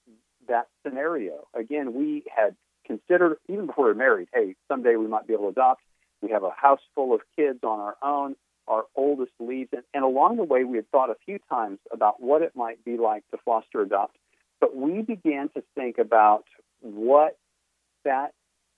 [0.48, 1.46] that scenario.
[1.54, 5.44] Again, we had considered even before we were married, hey, someday we might be able
[5.44, 5.82] to adopt.
[6.22, 8.36] We have a house full of kids on our own.
[8.68, 12.20] Our oldest leaves, and, and along the way, we had thought a few times about
[12.20, 14.16] what it might be like to foster adopt.
[14.60, 16.46] But we began to think about
[16.80, 17.38] what
[18.06, 18.32] that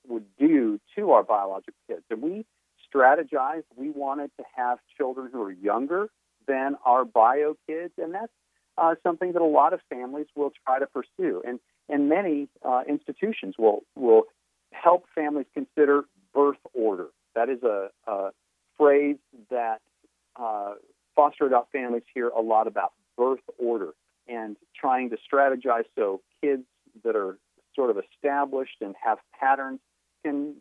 [0.07, 2.03] would do to our biological kids.
[2.11, 2.45] And we
[2.93, 3.65] strategized.
[3.77, 6.09] We wanted to have children who are younger
[6.47, 8.33] than our bio kids, and that's
[8.79, 11.43] uh, something that a lot of families will try to pursue.
[11.47, 14.25] And and many uh, institutions will will
[14.73, 17.09] help families consider birth order.
[17.35, 18.31] That is a, a
[18.77, 19.17] phrase
[19.51, 19.81] that
[20.37, 20.75] uh,
[21.15, 23.93] foster adopt families hear a lot about birth order
[24.27, 26.65] and trying to strategize so kids
[27.05, 27.39] that are
[27.79, 29.79] sort of established and have patterns
[30.25, 30.55] can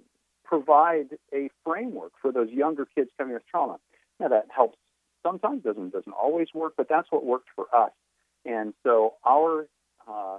[0.45, 3.77] provide a framework for those younger kids coming with trauma.
[4.19, 4.77] Now that helps
[5.23, 7.91] sometimes doesn't doesn't always work, but that's what worked for us.
[8.45, 9.67] And so our
[10.07, 10.37] uh,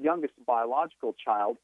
[0.00, 1.56] youngest biological child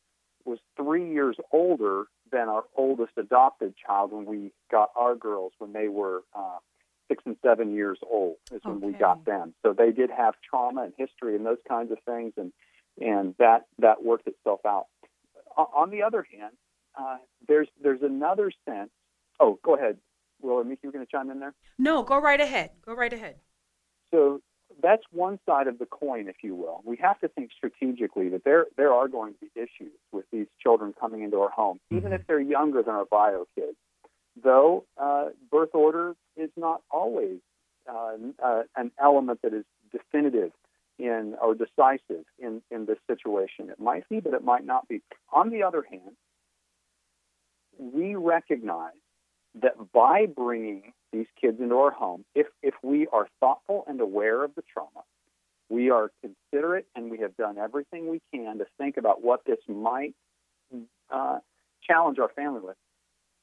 [0.45, 5.73] was three years older than our oldest adopted child when we got our girls when
[5.73, 6.59] they were uh,
[7.09, 9.55] six and seven years old is when we got them.
[9.63, 12.53] So they did have trauma and history and those kinds of things, and
[13.01, 14.87] and that that worked itself out.
[15.57, 16.53] On the other hand,
[16.99, 17.17] uh,
[17.49, 18.91] there's there's another sense.
[19.41, 19.99] Oh, go ahead,
[20.41, 21.55] Will or Miki, you going to chime in there?
[21.79, 22.71] No, go right ahead.
[22.85, 23.37] Go right ahead.
[24.11, 24.41] So
[24.83, 26.83] that's one side of the coin, if you will.
[26.85, 30.47] We have to think strategically that there there are going to be issues with these
[30.63, 33.77] children coming into our home, even if they're younger than our bio kids.
[34.43, 37.39] Though uh, birth order is not always
[37.91, 40.53] uh, uh, an element that is definitive
[40.99, 43.71] in or decisive in, in this situation.
[43.71, 45.03] It might be, but it might not be.
[45.33, 46.17] On the other hand,
[47.79, 48.93] we recognize
[49.63, 54.45] that by bringing these kids into our home, if, if we are thoughtful and aware
[54.45, 55.05] of the trauma,
[55.69, 59.59] we are considerate and we have done everything we can to think about what this
[59.69, 60.15] might
[61.11, 61.39] uh,
[61.87, 62.77] challenge our family with,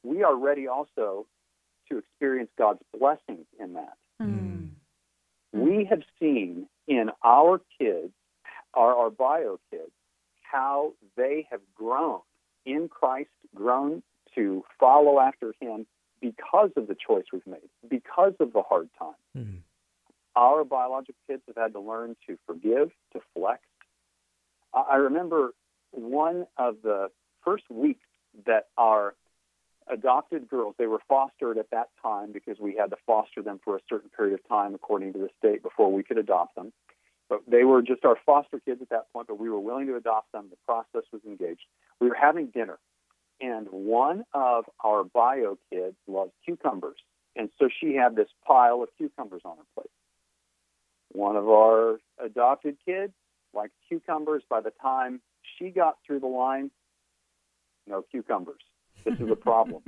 [0.04, 1.26] we are ready also
[1.90, 3.98] to experience God's blessings in that.
[4.22, 4.70] Mm.
[5.54, 8.14] We have seen in our kids
[8.74, 9.92] our, our bio kids,
[10.42, 12.20] how they have grown
[12.66, 14.04] in Christ, grown
[14.36, 15.86] to follow after Him
[16.22, 19.16] because of the choice we've made, because of the hard times.
[19.36, 19.62] Mhm.
[20.36, 23.62] Our biological kids have had to learn to forgive, to flex.
[24.74, 25.54] I I remember
[25.92, 27.12] one of the
[27.44, 28.08] first weeks
[28.46, 29.16] that our
[29.92, 33.76] adopted girls, they were fostered at that time because we had to foster them for
[33.76, 36.72] a certain period of time according to the state before we could adopt them.
[37.30, 39.96] But they were just our foster kids at that point, but we were willing to
[39.96, 40.48] adopt them.
[40.50, 41.66] The process was engaged.
[42.00, 42.80] We were having dinner,
[43.42, 46.98] and one of our bio kids loves cucumbers.
[47.36, 49.90] And so she had this pile of cucumbers on her plate.
[51.12, 53.14] One of our adopted kids
[53.54, 54.44] liked cucumbers.
[54.50, 55.22] By the time
[55.58, 56.72] she got through the line,
[57.88, 58.62] no cucumbers.
[59.06, 59.84] This is a problem.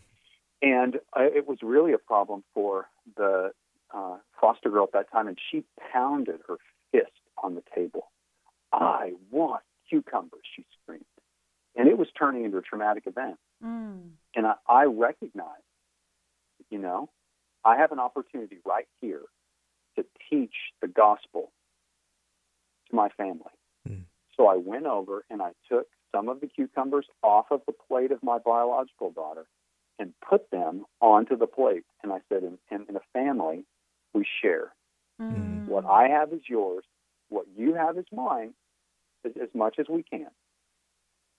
[0.62, 3.52] and uh, it was really a problem for the
[3.92, 6.56] uh, foster girl at that time, and she pounded her
[6.92, 8.10] fist on the table.
[8.72, 11.04] I want cucumbers, she screamed.
[11.76, 13.36] And it was turning into a traumatic event.
[13.64, 14.10] Mm.
[14.34, 15.62] And I, I recognized,
[16.70, 17.10] you know,
[17.64, 19.22] I have an opportunity right here
[19.96, 21.52] to teach the gospel
[22.88, 23.52] to my family.
[23.88, 24.02] Mm.
[24.36, 28.12] So I went over and I took some of the cucumbers off of the plate
[28.12, 29.46] of my biological daughter
[29.98, 31.84] and put them onto the plate.
[32.02, 33.64] And I said, in, in, in a family,
[34.14, 34.72] we share.
[35.20, 35.66] Mm.
[35.66, 36.84] What I have is yours.
[37.28, 38.54] What you have is mine,
[39.24, 40.30] as, as much as we can.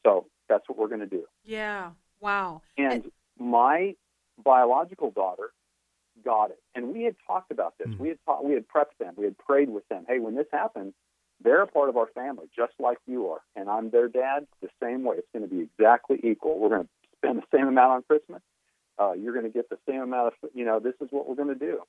[0.05, 1.25] So that's what we're going to do.
[1.43, 1.91] Yeah.
[2.19, 2.61] Wow.
[2.77, 3.95] And my
[4.43, 5.51] biological daughter
[6.23, 6.59] got it.
[6.75, 7.87] And we had talked about this.
[7.87, 7.99] Mm.
[7.99, 9.13] We had taught, we had prepped them.
[9.17, 10.05] We had prayed with them.
[10.07, 10.93] Hey, when this happens,
[11.43, 13.41] they're a part of our family, just like you are.
[13.55, 15.17] And I'm their dad the same way.
[15.17, 16.59] It's going to be exactly equal.
[16.59, 18.41] We're going to spend the same amount on Christmas.
[18.99, 21.35] Uh, you're going to get the same amount of, you know, this is what we're
[21.35, 21.81] going to do.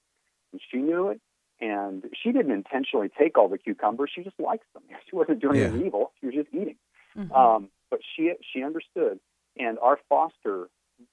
[0.53, 1.21] And she knew it.
[1.61, 4.11] And she didn't intentionally take all the cucumbers.
[4.15, 4.83] She just likes them.
[5.09, 5.67] She wasn't doing Yeah.
[5.67, 6.13] anything evil.
[6.21, 6.77] She was just eating.
[7.17, 7.31] Mhm.
[7.37, 9.21] Um, but she she understood,
[9.59, 10.71] and our foster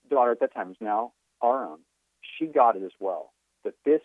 [0.09, 1.79] daughter at that time is now our own.
[2.21, 3.33] She got it as well.
[3.65, 4.01] That this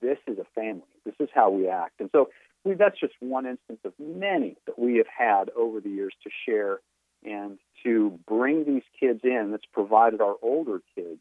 [0.00, 0.82] this is a family.
[1.04, 2.30] This is how we act, and so
[2.64, 6.30] we, that's just one instance of many that we have had over the years to
[6.46, 6.80] share
[7.22, 9.50] and to bring these kids in.
[9.50, 11.20] That's provided our older kids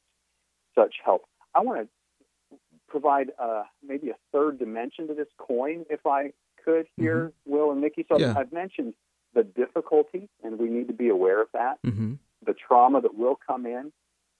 [0.75, 1.23] such help.
[1.53, 6.31] I want to provide uh, maybe a third dimension to this coin, if I
[6.63, 8.05] could here, Will and Nikki.
[8.09, 8.33] So Yeah.
[8.37, 8.93] I've mentioned
[9.33, 11.81] the difficulty, and we need to be aware of that.
[11.85, 12.13] Mm-hmm.
[12.45, 13.91] The trauma that will come in,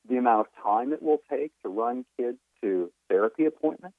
[0.08, 3.98] the amount of time it will take to run kids to therapy appointments,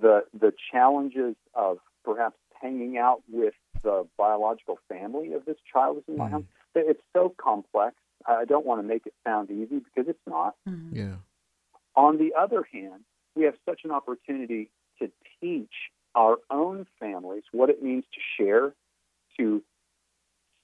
[0.00, 6.08] the the challenges of perhaps hanging out with the biological family of this child who's
[6.08, 6.32] in my Mhm.
[6.32, 6.48] home.
[6.74, 7.96] It's so complex.
[8.26, 10.56] I don't want to make it sound easy because it's not.
[10.66, 10.94] Mhm.
[10.94, 11.16] Yeah.
[11.94, 17.70] On the other hand, we have such an opportunity to teach our own families what
[17.70, 18.74] it means to share,
[19.36, 19.64] to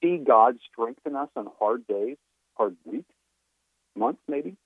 [0.01, 2.19] see God strengthen us on hard days,
[2.57, 3.13] hard weeks,
[3.95, 4.57] months maybe.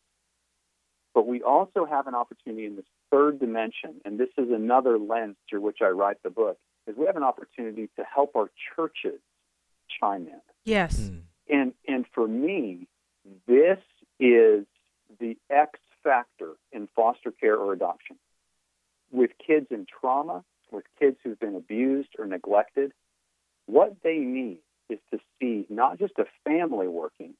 [1.14, 5.36] But we also have an opportunity in this third dimension, and this is another lens
[5.48, 9.20] through which I write the book, is we have an opportunity to help our churches
[10.00, 10.40] chime in.
[10.64, 10.98] Yes.
[10.98, 11.20] Mm.
[11.50, 12.86] And and for me,
[13.46, 13.78] this
[14.20, 14.66] is
[15.20, 18.16] the X factor in foster care or adoption.
[19.10, 22.92] With kids in trauma, with kids who've been abused or neglected,
[23.66, 24.58] what they need
[24.90, 27.34] is to see not just a family working,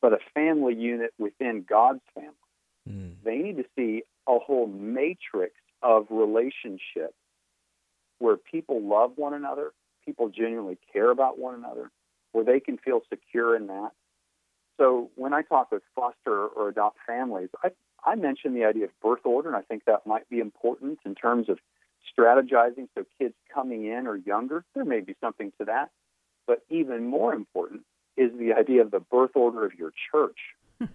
[0.00, 2.34] but a family unit within God's family.
[2.88, 3.16] Mm.
[3.24, 7.14] They need to see a whole matrix of relationships
[8.18, 9.72] where people love one another,
[10.04, 11.90] people genuinely care about one another,
[12.32, 13.90] where they can feel secure in that.
[14.78, 17.70] So when I talk with foster or adopt families, I,
[18.04, 21.14] I mention the idea of birth order, and I think that might be important in
[21.14, 21.58] terms of
[22.16, 25.90] strategizing so kids coming in or younger, there may be something to that.
[26.46, 27.82] But even more important
[28.16, 30.38] is the idea of the birth order of your church.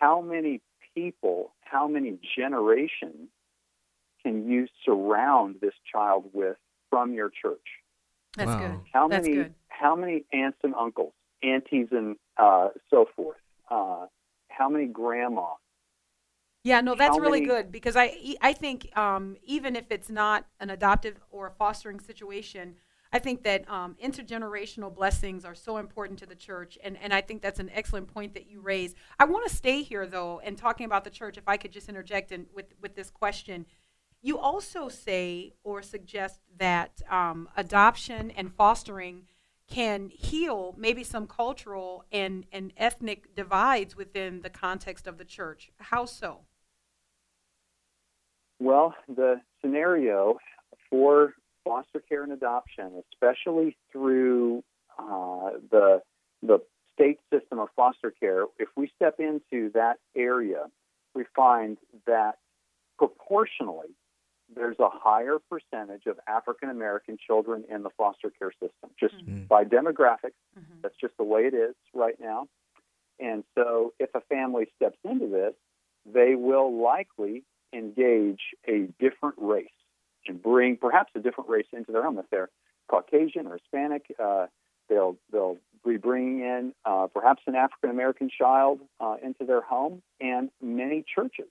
[0.00, 0.60] how many
[0.94, 3.28] people, how many generations
[4.22, 6.56] can you surround this child with
[6.90, 7.66] from your church?
[8.36, 8.58] That's Wow.
[8.58, 8.80] good.
[8.92, 9.54] How That's many good.
[9.68, 13.36] how many aunts and uncles, aunties and uh, so forth?
[13.70, 14.06] Uh,
[14.48, 15.58] how many grandmas?
[16.62, 20.08] Yeah, no, that's How really many- good because I I think um, even if it's
[20.08, 22.76] not an adoptive or a fostering situation,
[23.14, 27.20] I think that um, intergenerational blessings are so important to the church, and and I
[27.20, 28.96] think that's an excellent point that you raise.
[29.20, 31.38] I want to stay here though, and talking about the church.
[31.38, 33.66] If I could just interject in with with this question,
[34.20, 39.28] you also say or suggest that um, adoption and fostering
[39.68, 45.70] can heal maybe some cultural and, and ethnic divides within the context of the church.
[45.78, 46.40] How so?
[48.58, 50.38] Well, the scenario
[50.90, 54.62] for foster care and adoption, especially through
[54.98, 56.02] uh, the
[56.42, 56.60] the
[56.92, 60.66] state system of foster care, if we step into that area,
[61.14, 62.38] we find that
[62.98, 63.88] proportionally
[64.54, 69.44] there's a higher percentage of African American children in the foster care system, just mm-hmm.
[69.44, 70.38] by demographics.
[70.58, 70.80] Mm-hmm.
[70.82, 72.46] That's just the way it is right now.
[73.18, 75.54] And so, if a family steps into this,
[76.04, 79.68] they will likely engage a different race
[80.28, 82.18] and bring perhaps a different race into their home.
[82.18, 82.50] If they're
[82.88, 84.46] Caucasian or Hispanic, uh,
[84.88, 90.02] they'll they'll be bringing in uh, perhaps an African American child uh, into their home,
[90.20, 91.48] and many churches,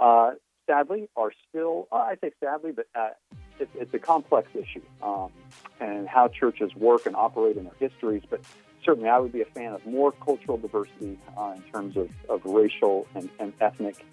[0.00, 0.32] uh,
[0.66, 3.10] sadly, are still uh, I say sadly, but uh,
[3.58, 5.30] it, it's a complex issue, um,
[5.80, 8.22] and how churches work and operate in their histories.
[8.28, 8.40] But
[8.84, 11.18] certainly, I would be a fan of more cultural diversity
[11.56, 14.04] in terms of, of racial and, and ethnic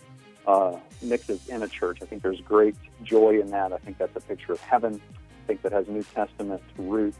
[0.47, 1.99] uh, mixes in a church.
[2.01, 3.73] I think there's great joy in that.
[3.73, 5.01] I think that's a picture of heaven.
[5.43, 7.17] I think that has New Testament roots.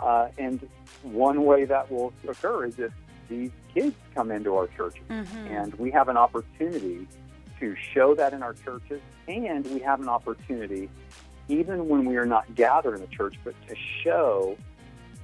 [0.00, 0.68] Uh, and
[1.02, 2.92] one way that will occur is if
[3.28, 5.36] these kids come into our churches, mm-hmm.
[5.46, 7.06] and we have an opportunity
[7.60, 10.90] to show that in our churches, and we have an opportunity,
[11.48, 14.56] even when we are not gathered in the church, but to show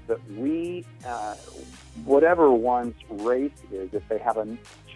[0.06, 1.34] that we, uh,
[2.04, 4.46] whatever one's race is, if they have a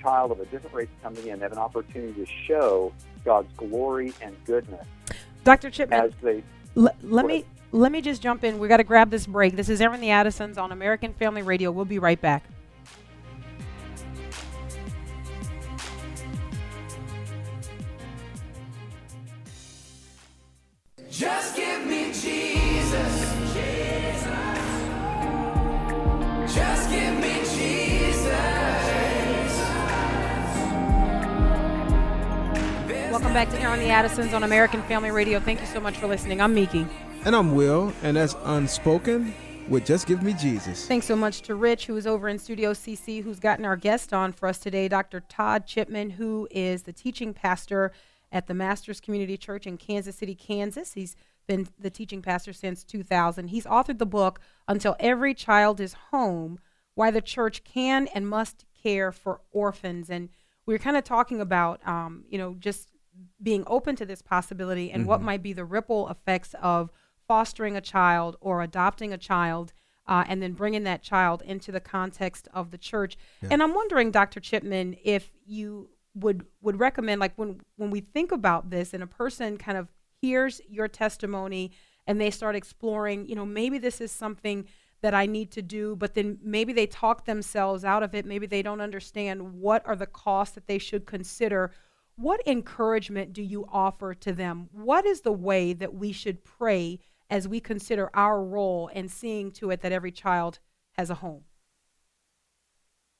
[0.05, 2.93] child of a different race coming in, have an opportunity to show
[3.25, 4.87] God's glory and goodness.
[5.43, 5.71] Dr.
[5.71, 6.43] Chipman, as they,
[6.77, 8.59] l- let me let me just jump in.
[8.59, 9.57] We got to grab this break.
[9.57, 11.73] This is Airing the Addisons on American Family Radio.
[11.73, 12.45] We'll be right back.
[33.35, 35.41] Back to Airing the Addisons on American Family Radio.
[35.41, 36.41] Thank you so much for listening.
[36.41, 36.87] I'm Meeke.
[37.25, 39.35] And I'm Wil, and that's Unspoken
[39.69, 40.87] with Just Give Me Jesus.
[40.87, 44.13] Thanks so much to Rich, who is over in Studio CC, who's gotten our guest
[44.13, 45.19] on for us today, Dr.
[45.19, 47.91] Todd Chipman, who is the teaching pastor
[48.31, 50.93] at the Masters Community Church in Kansas City, Kansas.
[50.93, 51.17] He's
[51.49, 53.49] been the teaching pastor since 2000.
[53.49, 56.61] He's authored the book, Until Every Child is Home
[56.95, 60.09] Why the Church Can and Must Care for Orphans.
[60.09, 60.29] And
[60.67, 62.91] we are kind of talking about, um, you know, just
[63.45, 65.11] being open to this possibility and mm-hmm.
[65.11, 66.91] what might be the ripple effects of
[67.29, 69.73] fostering a child or adopting a child
[70.07, 73.17] uh, and then bringing that child into the context of the church.
[73.43, 73.51] Yeah.
[73.53, 74.41] And I'm wondering, Dr.
[74.41, 79.07] Chipman, if you would would recommend, like when when we think about this, and a
[79.07, 79.89] person kind of
[80.21, 81.71] hears your testimony
[82.07, 84.67] and they start exploring, you know, maybe this is something
[85.01, 88.25] that I need to do, but then maybe they talk themselves out of it.
[88.25, 91.73] Maybe they don't understand what are the costs that they should consider.
[92.17, 94.69] What encouragement do you offer to them?
[94.73, 97.01] What is the way that we should pray?
[97.31, 100.59] as we consider our role in seeing to it that every child
[100.93, 101.43] has a home?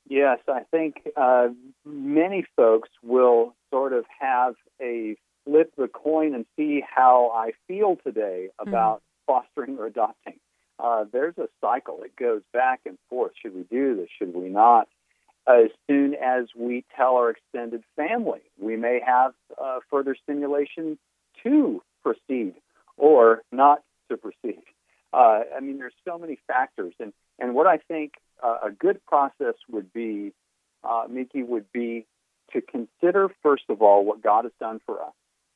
[0.09, 1.49] Yes, I think uh,
[1.85, 7.97] many folks will sort of have a flip the coin and see how I feel
[8.05, 8.69] today hmm.
[8.69, 9.43] about mm-hmm.
[9.43, 10.39] fostering or adopting.
[10.79, 12.01] Uh, there's a cycle.
[12.05, 13.33] It goes back and forth.
[13.41, 14.09] Should we do this?
[14.19, 14.89] Should we not?
[15.47, 20.99] As soon as we tell our extended family, we may have uh, further stimulation
[21.43, 22.55] to proceed
[22.97, 24.63] or not to proceed.
[25.13, 29.05] Uh, I mean, there's so many factors, and and what I think uh, a good
[29.07, 30.33] process would be,
[30.83, 32.07] uh, Meeke, would be
[32.53, 35.13] to consider first of all what God has done for us.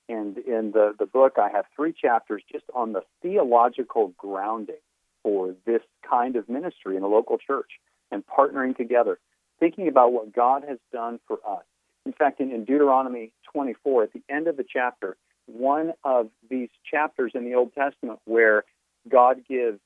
[0.09, 4.77] And in the the book, I have three chapters just on the theological grounding
[5.23, 7.71] for this kind of ministry in a local church
[8.11, 9.19] and partnering together,
[9.61, 11.65] thinking about what God has done for us.
[12.07, 16.69] In fact, in, in Deuteronomy 24, at the end of the chapter, one of these
[16.89, 18.65] chapters in the Old Testament where
[19.09, 19.81] God gives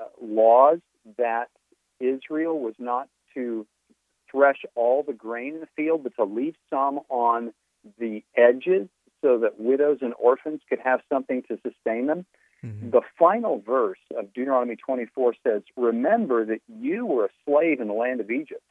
[0.00, 0.78] uh, laws
[1.18, 1.48] that
[2.00, 3.66] Israel was not to
[4.30, 7.52] thresh all the grain in the field, but to leave some on
[7.98, 8.88] the edges
[9.22, 12.26] so that widows and orphans could have something to sustain them.
[12.64, 12.90] Mm-hmm.
[12.90, 17.94] The final verse of Deuteronomy 24 says, Remember that you were a slave in the
[17.94, 18.62] land of Egypt.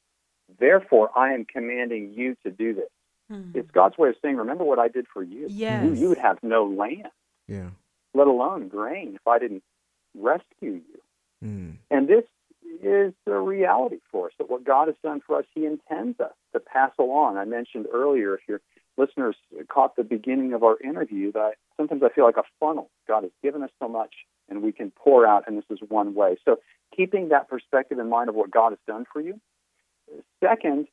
[0.60, 2.90] Therefore, I am commanding you to do this.
[3.32, 3.58] Mm-hmm.
[3.58, 5.48] It's God's way of saying, remember what I did for you.
[5.50, 5.86] Yes.
[5.86, 7.10] You, you would have no land,
[7.48, 7.70] yeah.
[8.14, 9.64] let alone grain, if I didn't
[10.16, 11.02] rescue you.
[11.44, 11.78] Mm.
[11.90, 12.24] And this
[12.82, 16.34] is the reality for us that what God has done for us, He intends us
[16.54, 17.38] to pass along.
[17.38, 18.62] I mentioned earlier, if your
[18.98, 19.36] listeners
[19.70, 22.90] caught the beginning of our interview, that sometimes I feel like a funnel.
[23.08, 24.14] God has given us so much,
[24.50, 26.38] and we can pour out, and this is one way.
[26.46, 26.58] So,
[26.96, 29.40] keeping that perspective in mind of what God has done for you.
[30.44, 30.88] Second,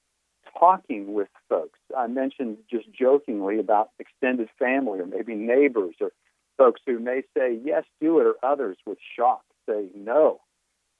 [0.59, 1.79] talking with folks.
[1.97, 6.11] I mentioned just jokingly about extended family or maybe neighbors or
[6.59, 10.41] folks who may say, yes, do it, or others with shock say, no.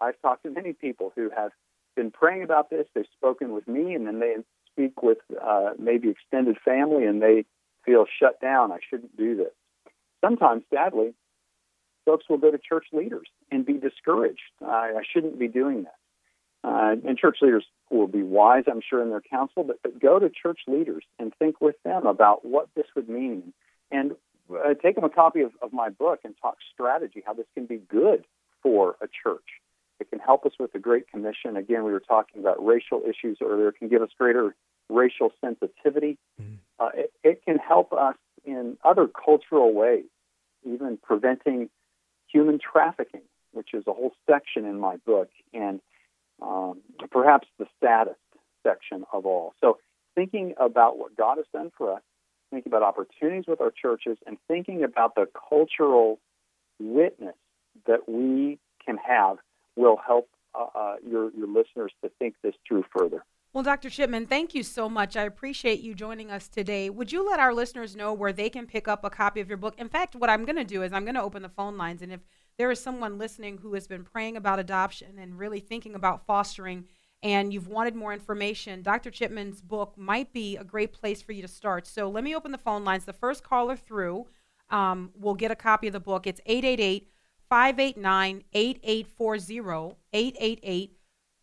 [0.01, 1.51] I've talked to many people who have
[1.97, 2.87] been praying about this.
[2.95, 4.37] They've spoken with me, and then they
[4.73, 7.45] speak with uh, maybe extended family, and they
[7.85, 8.73] feel shut down.
[8.73, 9.53] I shouldn't do this.
[10.25, 11.13] Sometimes, sadly,
[12.07, 14.41] folks will go to church leaders and be discouraged.
[14.65, 16.00] I, I shouldn't be doing that.
[16.63, 20.19] Uh, and church leaders will be wise, I'm sure, in their counsel, but, but go
[20.19, 23.53] to church leaders and think with them about what this would mean.
[23.91, 24.13] And
[24.53, 27.67] uh, take them a copy of, of my book and talk strategy, how this can
[27.67, 28.25] be good
[28.63, 29.47] for a church.
[30.01, 31.57] It can help us with the Great Commission.
[31.57, 33.69] Again, we were talking about racial issues earlier.
[33.69, 34.55] It can give us greater
[34.89, 36.19] racial sensitivity.
[36.41, 36.55] Mm-hmm.
[36.79, 40.07] Uh, it, it can help us in other cultural ways,
[40.65, 41.71] even preventing
[42.27, 45.81] human trafficking, which is a whole section in my book, and
[46.43, 46.81] um,
[47.11, 48.19] perhaps the saddest
[48.63, 49.55] section of all.
[49.61, 49.79] So,
[50.15, 52.03] thinking about what God has done for us,
[52.51, 56.19] thinking about opportunities with our churches, and thinking about the cultural
[56.79, 57.37] witness
[57.87, 59.39] that we can have
[59.77, 63.25] will help uh, uh, your, your listeners to think this through further.
[63.53, 63.91] Well, Dr.
[63.91, 65.17] Chipman, thank you so much.
[65.17, 66.89] I appreciate you joining us today.
[66.89, 69.59] Would you let our listeners know where they can pick up a copy of your
[69.59, 69.75] book?
[69.77, 72.01] In fact, what I'm going to do is I'm going to open the phone lines.
[72.01, 72.21] And if
[72.61, 76.85] there is someone listening who has been praying about adoption and really thinking about fostering,
[77.23, 79.11] and you've wanted more information, Dr.
[79.11, 81.87] Chipman's book might be a great place for you to start.
[81.87, 83.07] So let me open the phone lines.
[83.07, 84.27] The first caller through
[84.69, 86.27] um, will get a copy of the book.
[86.27, 87.09] It's 888
[87.49, 89.97] 589 8840.
[90.13, 90.99] 888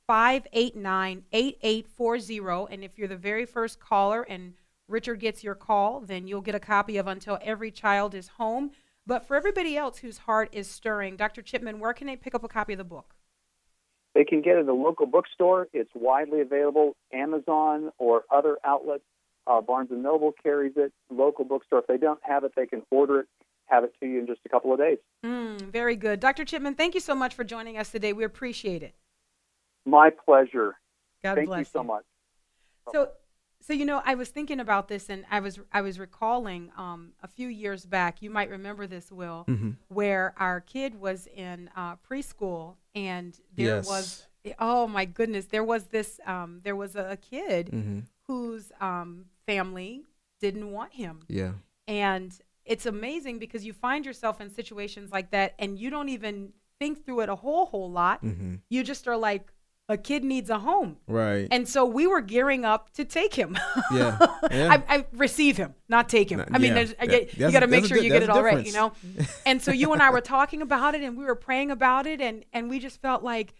[0.06, 2.74] 589 8840.
[2.76, 4.54] And if you're the very first caller and
[4.88, 8.70] Richard gets your call, then you'll get a copy of Until Every Child is Home.
[9.08, 11.42] But for everybody else whose heart is stirring, Dr.
[11.42, 13.16] Chipman, where can they pick up a copy of the book?
[14.14, 15.70] They can get it at a local bookstore.
[15.72, 19.04] It's widely available, Amazon or other outlets.
[19.46, 20.92] Uh, Barnes and Noble carries it.
[21.10, 21.80] Local bookstore.
[21.80, 23.28] If they don't have it, they can order it.
[23.68, 24.98] Have it to you in just a couple of days.
[25.26, 26.44] Mm, very good, Dr.
[26.44, 26.76] Chipman.
[26.76, 28.12] Thank you so much for joining us today.
[28.12, 28.94] We appreciate it.
[29.86, 30.76] My pleasure.
[31.24, 32.04] God Thank bless you so much.
[32.92, 33.10] So,
[33.68, 37.12] so you know, I was thinking about this, and I was I was recalling um,
[37.22, 38.22] a few years back.
[38.22, 39.72] You might remember this, Wil, mm-hmm.
[39.90, 43.86] where our kid was in uh, preschool, and there yes.
[43.86, 48.00] was oh my goodness, there was this um, there was a kid mm-hmm.
[48.22, 50.04] whose um, family
[50.40, 51.20] didn't want him.
[51.28, 51.52] Yeah,
[51.90, 56.54] and it's amazing because you find yourself in situations like that, and you don't even
[56.80, 58.24] think through it a whole whole lot.
[58.24, 58.56] Mm-hmm.
[58.70, 59.52] You just are like,
[59.90, 60.98] a kid needs a home.
[61.08, 61.48] Right.
[61.50, 63.58] And so we were gearing up to take him.
[63.92, 64.18] Yeah.
[64.52, 64.74] yeah.
[64.90, 66.44] I, I, receive him, not take him.
[66.52, 66.88] I mean, yeah.
[67.00, 68.92] I get, you got to make sure good, you get it all right, you know?
[69.46, 72.20] and so you and I were talking about it and we were praying about it
[72.20, 73.54] and, and we just felt like,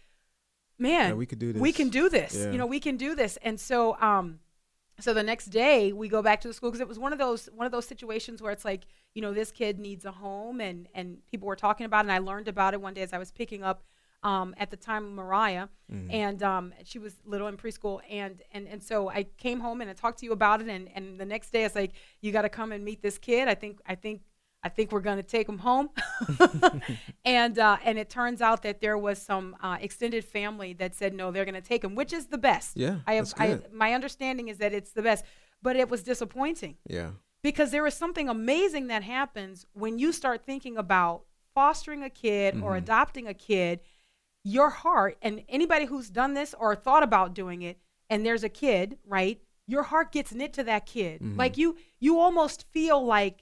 [0.78, 1.62] man, yeah, we could do this.
[1.62, 2.34] We can do this.
[2.34, 3.38] You know, we can do this.
[3.42, 4.40] And so, um,
[5.00, 7.18] so the next day we go back to the school because it was one of
[7.18, 10.60] those one of those situations where it's like you know this kid needs a home
[10.60, 13.12] and and people were talking about it and I learned about it one day as
[13.12, 13.84] I was picking up
[14.22, 16.12] um, at the time Mariah, Mhm.
[16.12, 19.88] and um, she was little in preschool, and and and so I came home and
[19.88, 22.32] I talked to you about it, and and the next day I was like, you
[22.32, 23.48] got to come and meet this kid.
[23.48, 24.22] I think I think
[24.62, 25.90] I think we're going to take him home,
[27.24, 31.14] and uh, and it turns out that there was some uh, extended family that said
[31.14, 32.76] no, they're going to take him, which is the best.
[32.76, 35.24] Yeah, I have that's I, my understanding is that it's the best,
[35.62, 37.10] but it was disappointing Yeah.
[37.42, 41.22] because there is something amazing that happens when you start thinking about
[41.54, 42.78] fostering a kid or Mhm.
[42.78, 43.80] adopting a kid
[44.56, 47.76] your heart and anybody who's done this or thought about doing it
[48.10, 49.36] and there's a kid right
[49.66, 51.36] your heart gets knit to that kid Mhm.
[51.42, 53.36] like you you almost feel like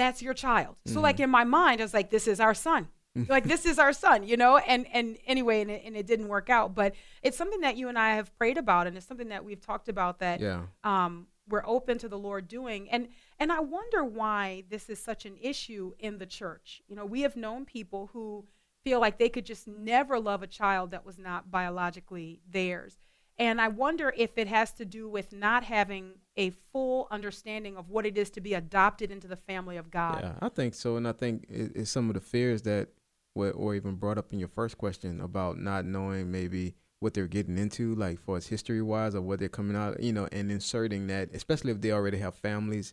[0.00, 1.24] that's your child so like Mhm.
[1.24, 2.88] in my mind i was like this is our son
[3.28, 6.28] like this is our son you know and and anyway and it, and it didn't
[6.28, 9.30] work out but it's something that you and i have prayed about and it's something
[9.34, 10.62] that we've talked about that Yeah.
[10.84, 12.88] um, we're open to the Lord doing.
[12.94, 13.08] And
[13.40, 16.80] and I wonder why this is such an issue in the church.
[16.86, 18.46] You know, we have known people who
[18.84, 22.98] feel like they could just never love a child that was not biologically theirs.
[23.38, 27.88] And I wonder if it has to do with not having a full understanding of
[27.88, 30.20] what it is to be adopted into the family of God.
[30.22, 32.88] Yeah, I think so, and I think it, it's some of the fears that
[33.34, 37.56] were even brought up in your first question about not knowing maybe what they're getting
[37.56, 41.06] into, like for as history wise, or what they're coming out, you know, and inserting
[41.06, 42.92] that, especially if they already have families,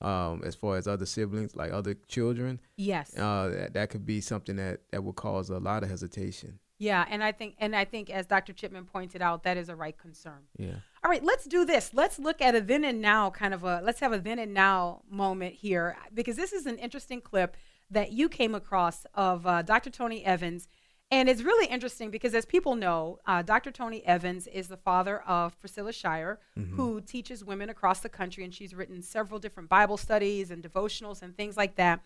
[0.00, 3.16] um, as far as other siblings, like other children, Yes.
[3.18, 6.58] uh, that, that could be something that that will cause a lot of hesitation.
[6.78, 8.52] yeah, and I think and I think as Dr.
[8.52, 10.42] Chipman pointed out, that is a right concern.
[10.56, 10.76] Yeah.
[11.02, 11.92] All right, let's do this.
[11.94, 14.54] Let's look at a then and now kind of a let's have a then and
[14.54, 17.56] now moment here because this is an interesting clip
[17.90, 19.90] that you came across of uh, Dr.
[19.90, 20.68] Tony Evans,
[21.10, 23.70] And it's really interesting because, as people know, uh, Dr.
[23.70, 26.38] Tony Evans is the father of Priscilla Shirer,
[26.76, 31.22] who teaches women across the country, and she's written several different Bible studies and devotionals
[31.22, 32.00] and things like that.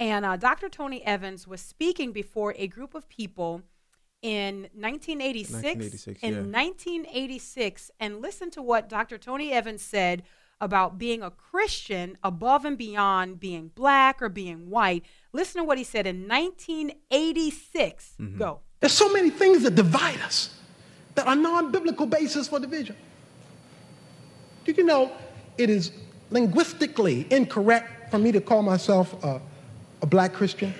[0.00, 0.68] And uh, Dr.
[0.68, 3.62] Tony Evans was speaking before a group of people
[4.22, 6.40] in 1986, 1986, in yeah.
[6.40, 9.16] 1986 and listen to what Dr.
[9.16, 10.22] Tony Evans said
[10.60, 15.04] about being a Christian above and beyond being black or being white.
[15.32, 18.14] Listen to what he said in 1986.
[18.20, 18.38] Mm-hmm.
[18.38, 18.60] Go.
[18.80, 20.54] There's so many things that divide us
[21.14, 22.96] that are non-biblical basis for division.
[24.64, 25.12] Do you know
[25.58, 25.92] it is
[26.30, 29.40] linguistically incorrect for me to call myself a,
[30.02, 30.72] a black Christian?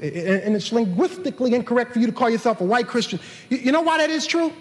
[0.00, 0.08] I- I-
[0.44, 3.18] And it's linguistically incorrect for you to call yourself a white Christian.
[3.50, 4.52] You, you know why that is true?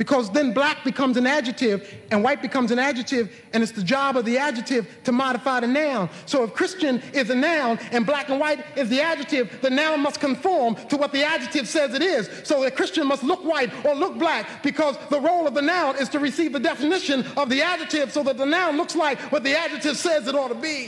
[0.00, 4.16] Because then black becomes an adjective and white becomes an adjective, and it's the job
[4.16, 6.08] of the adjective to modify the noun.
[6.24, 10.00] So if Christian is a noun and black and white is the adjective, the noun
[10.00, 12.30] must conform to what the adjective says it is.
[12.44, 15.96] So the Christian must look white or look black because the role of the noun
[15.96, 19.44] is to receive the definition of the adjective so that the noun looks like what
[19.44, 20.84] the adjective says it ought to be.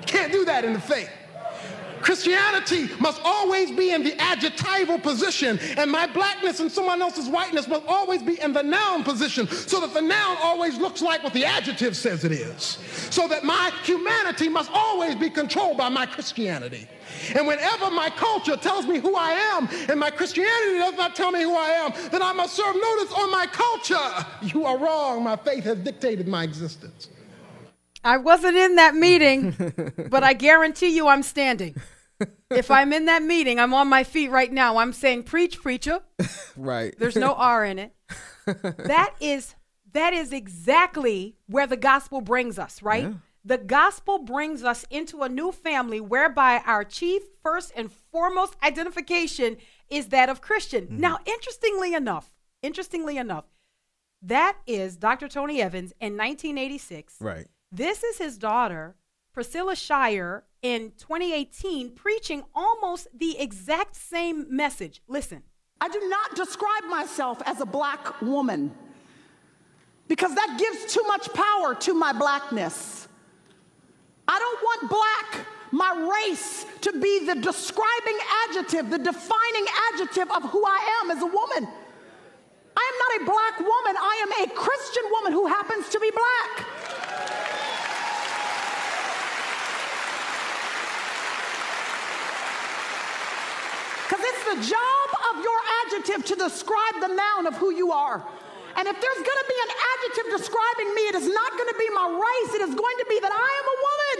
[0.00, 1.08] You can't do that in the faith.
[2.04, 7.66] Christianity must always be in the adjectival position, and my blackness and someone else's whiteness
[7.66, 11.32] must always be in the noun position, so that the noun always looks like what
[11.32, 12.78] the adjective says it is.
[13.10, 16.86] So that my humanity must always be controlled by my Christianity.
[17.34, 21.30] And whenever my culture tells me who I am, and my Christianity does not tell
[21.30, 24.26] me who I am, then I must serve notice on my culture.
[24.42, 25.24] You are wrong.
[25.24, 27.08] My faith has dictated my existence.
[28.04, 29.56] I wasn't in that meeting,
[30.10, 31.80] but I guarantee you I'm standing.
[32.56, 34.78] If I'm in that meeting, I'm on my feet right now.
[34.78, 36.00] I'm saying, Preach, preacher.
[36.56, 36.94] Right.
[36.98, 37.92] There's no R in it.
[38.46, 39.54] That is
[39.92, 43.04] that is exactly where the gospel brings us, right?
[43.04, 43.12] Yeah.
[43.44, 49.56] The gospel brings us into a new family whereby our chief, first and foremost identification
[49.88, 50.84] is that of Christian.
[50.84, 51.00] Mm-hmm.
[51.00, 52.32] Now, interestingly enough,
[52.62, 53.44] interestingly enough,
[54.22, 55.28] that is Dr.
[55.28, 57.16] Tony Evans in 1986.
[57.20, 57.46] Right.
[57.70, 58.96] This is his daughter,
[59.32, 65.02] Priscilla Shirer, in 2018, preaching almost the exact same message.
[65.06, 65.42] Listen.
[65.80, 68.72] I do not describe myself as a black woman
[70.08, 73.06] because that gives too much power to my blackness.
[74.26, 80.44] I don't want black, my race, to be the describing adjective, the defining adjective of
[80.44, 81.68] who I am as a woman.
[82.76, 86.10] I am not a black woman, I am a Christian woman who happens to be
[86.10, 86.66] black.
[94.52, 98.24] The job of your adjective to describe the noun of who you are.
[98.76, 101.78] And if there's going to be an adjective describing me, it is not going to
[101.78, 102.50] be my race.
[102.58, 104.18] It is going to be that I am a woman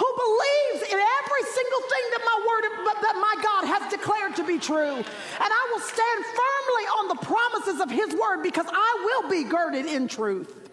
[0.00, 2.62] who believes in every single thing that my word,
[3.04, 4.96] that my God has declared to be true.
[4.96, 9.44] And I will stand firmly on the promises of His word because I will be
[9.44, 10.69] girded in truth.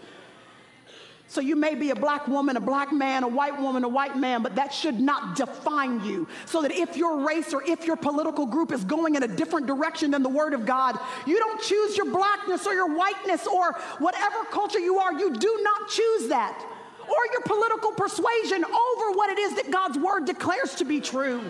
[1.30, 4.18] So you may be a black woman, a black man, a white woman, a white
[4.18, 6.26] man, but that should not define you.
[6.46, 9.68] So that if your race or if your political group is going in a different
[9.68, 13.74] direction than the word of God, you don't choose your blackness or your whiteness or
[14.00, 16.66] whatever culture you are, you do not choose that.
[17.02, 21.42] Or your political persuasion over what it is that God's word declares to be true.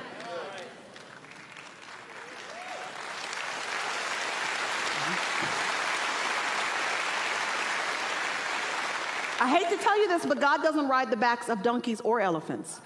[9.40, 12.20] I hate to tell you this, but God doesn't ride the backs of donkeys or
[12.20, 12.82] elephants.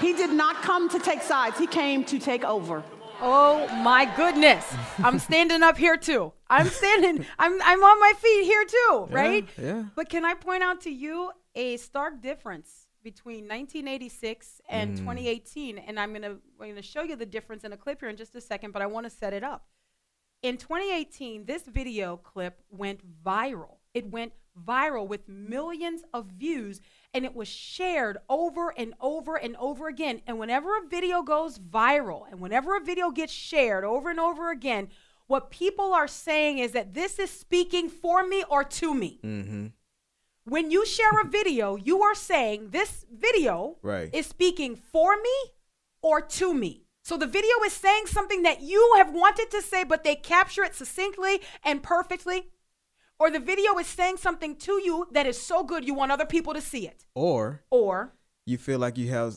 [0.00, 2.82] He did not come to take sides, He came to take over.
[3.24, 4.66] Oh my goodness.
[4.98, 6.32] I'm standing up here too.
[6.50, 9.48] I'm standing, I'm, I'm on my feet here too, right?
[9.56, 9.84] yeah.
[9.94, 14.98] But can I point out to you a stark difference between 1986 and mm.
[14.98, 15.78] 2018?
[15.78, 18.08] And I'm going to I'm going to show you the difference in a clip here
[18.08, 19.66] in just a second, but I want to set it up.
[20.42, 23.76] In 2018, this video clip went viral.
[23.94, 26.80] It went viral with millions of views
[27.14, 30.22] and it was shared over and over and over again.
[30.26, 34.50] And whenever a video goes viral and whenever a video gets shared over and over
[34.50, 34.88] again,
[35.26, 39.20] what people are saying is that this is speaking for me or to me.
[39.22, 39.66] Mm-hmm.
[40.44, 44.10] When you share a video, you are saying this video Right.
[44.12, 45.52] is speaking for me
[46.02, 46.84] or to me.
[47.04, 50.64] So the video is saying something that you have wanted to say, but they capture
[50.64, 52.48] it succinctly and perfectly.
[53.22, 56.26] Or the video is saying something to you that is so good you want other
[56.26, 57.04] people to see it.
[57.14, 58.12] Or Or
[58.46, 59.36] you feel like you have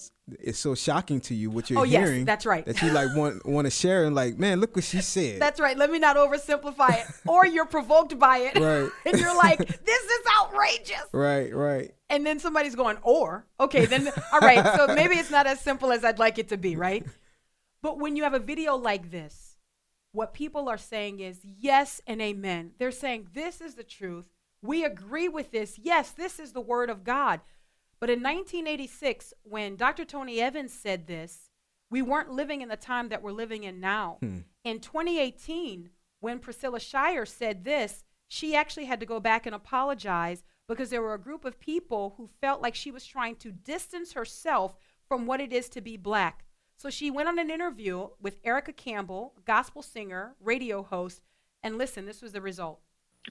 [0.49, 2.25] it's so shocking to you what you're Oh, yes, hearing.
[2.25, 2.65] that's right.
[2.65, 5.39] That you like want want to share and like, man, look what she said.
[5.39, 7.05] that's right, let me not oversimplify it.
[7.27, 8.55] or you're provoked by it.
[8.57, 8.89] Right.
[9.05, 9.59] and you're like,
[9.91, 11.05] this is outrageous.
[11.13, 11.91] right, right.
[12.09, 15.91] and then somebody's going or okay then all right so maybe it's not as simple
[15.91, 17.03] as i'd like it to be right
[17.85, 19.44] But when you have a video like this,
[20.15, 22.71] what people are saying is yes and amen.
[22.79, 24.29] They're saying this is the truth.
[24.61, 25.77] We agree with this.
[25.77, 27.41] Yes, this is the word of God.
[27.99, 30.05] But in 1986, when Dr.
[30.05, 31.49] Tony Evans said this,
[31.89, 34.17] we weren't living in the time that we're living in now.
[34.21, 34.39] Hmm.
[34.63, 35.89] In 2018,
[36.19, 41.01] when Priscilla Shirer said this, she actually had to go back and apologize because there
[41.01, 44.75] were a group of people who felt like she was trying to distance herself
[45.07, 46.44] from what it is to be black.
[46.77, 51.21] So she went on an interview with Erica Campbell, gospel singer, radio host,
[51.63, 52.79] and listen, this was the result.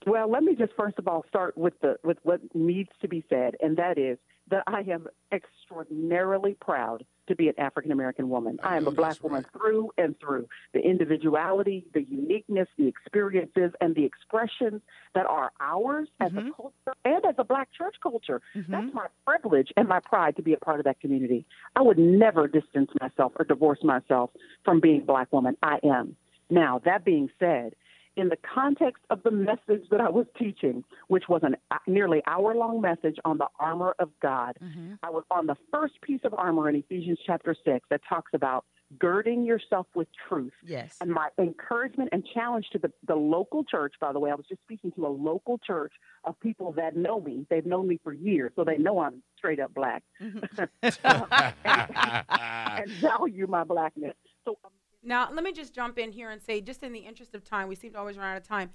[0.07, 3.25] Well, let me just first of all start with the with what needs to be
[3.29, 4.19] said, and that is
[4.51, 8.59] that I am extraordinarily proud to be an African American woman.
[8.63, 10.47] I, am a black woman through and through.
[10.75, 14.83] The individuality, the uniqueness, the experiences, and the expressions
[15.15, 18.43] that are ours as a culture and as a black church culture.
[18.55, 21.47] That's my privilege and my pride to be a part of that community.
[21.75, 24.31] I would never distance myself or divorce myself
[24.65, 25.57] from being a black woman.
[25.63, 26.17] I am.
[26.51, 27.75] Now, that being said,
[28.17, 32.23] in the context of the message that I was teaching, which was an a nearly
[32.27, 34.95] hour long message on the armor of God, mm-hmm.
[35.03, 38.65] I was on the first piece of armor in Ephesians chapter 6 that talks about
[38.99, 40.53] girding yourself with truth.
[40.65, 40.97] Yes.
[41.01, 44.47] And my encouragement and challenge to the, the local church, by the way, I was
[44.49, 45.93] just speaking to a local church
[46.25, 47.47] of people that know me.
[47.51, 50.65] They've known me for years, so they know I'm straight up black mm-hmm.
[51.65, 54.15] and, and value my blackness.
[54.45, 54.59] So
[55.05, 57.69] Now, let me just jump in here and say, just in the interest of time,
[57.69, 58.71] we seem to always run out of time.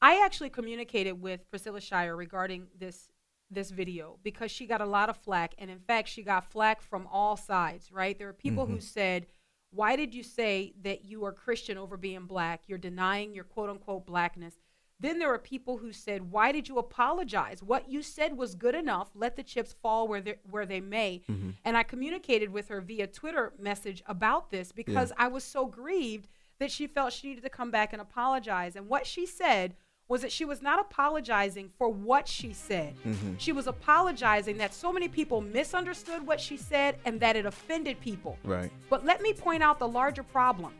[0.00, 3.10] I actually communicated with Priscilla Shirer regarding this
[3.50, 6.82] this video because she got a lot of flack, and in fact, she got flack
[6.82, 7.90] from all sides.
[7.90, 8.16] Right?
[8.16, 8.80] There are people who mm-hmm.
[8.80, 9.26] said,
[9.70, 12.62] "Why did you say that you are Christian over being black?
[12.66, 14.54] You're denying your quote unquote blackness."
[15.00, 17.62] Then there are people who said, "Why did you apologize?
[17.62, 19.10] What you said was good enough.
[19.14, 21.50] Let the chips fall where they where they may." Mm-hmm.
[21.64, 26.28] And I communicated with her via Twitter message about this because I was so grieved
[26.58, 28.74] that she felt she needed to come back and apologize.
[28.74, 29.74] And what she said
[30.08, 32.94] was that she was not apologizing for what she said.
[33.06, 33.34] Mm-hmm.
[33.36, 38.00] She was apologizing that so many people misunderstood what she said and that it offended
[38.00, 38.38] people.
[38.42, 38.72] Right.
[38.88, 40.72] But let me point out the larger problem.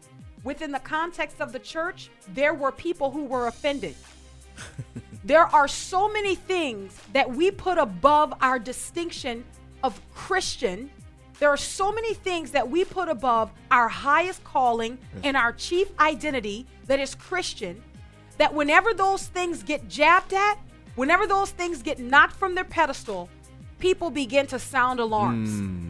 [0.45, 3.95] Within the context of the church, there were people who were offended.
[5.25, 9.45] there are so many things that we put above our distinction
[9.83, 10.91] of Christian.
[11.39, 15.89] There are so many things that we put above our highest calling and our chief
[15.99, 17.83] identity that is Christian
[18.39, 20.59] that whenever those things get jabbed at,
[20.95, 23.29] whenever those things get knocked from their pedestal,
[23.79, 25.51] people begin to sound alarms.
[25.51, 25.89] Hmm.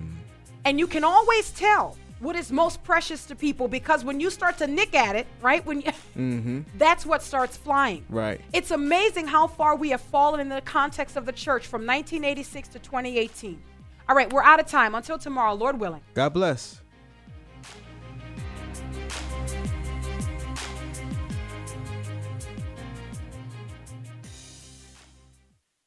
[0.64, 4.58] And you can always tell what is most precious to people because when you start
[4.58, 5.64] to nick at it, right?
[5.64, 6.60] When you, mm-hmm.
[6.78, 8.04] that's what starts flying.
[8.08, 8.40] Right.
[8.52, 12.68] It's amazing how far we have fallen in the context of the church from 1986
[12.70, 13.60] to 2018.
[14.08, 14.94] All right, we're out of time.
[14.94, 16.00] Until tomorrow, Lord willing.
[16.14, 16.80] God bless.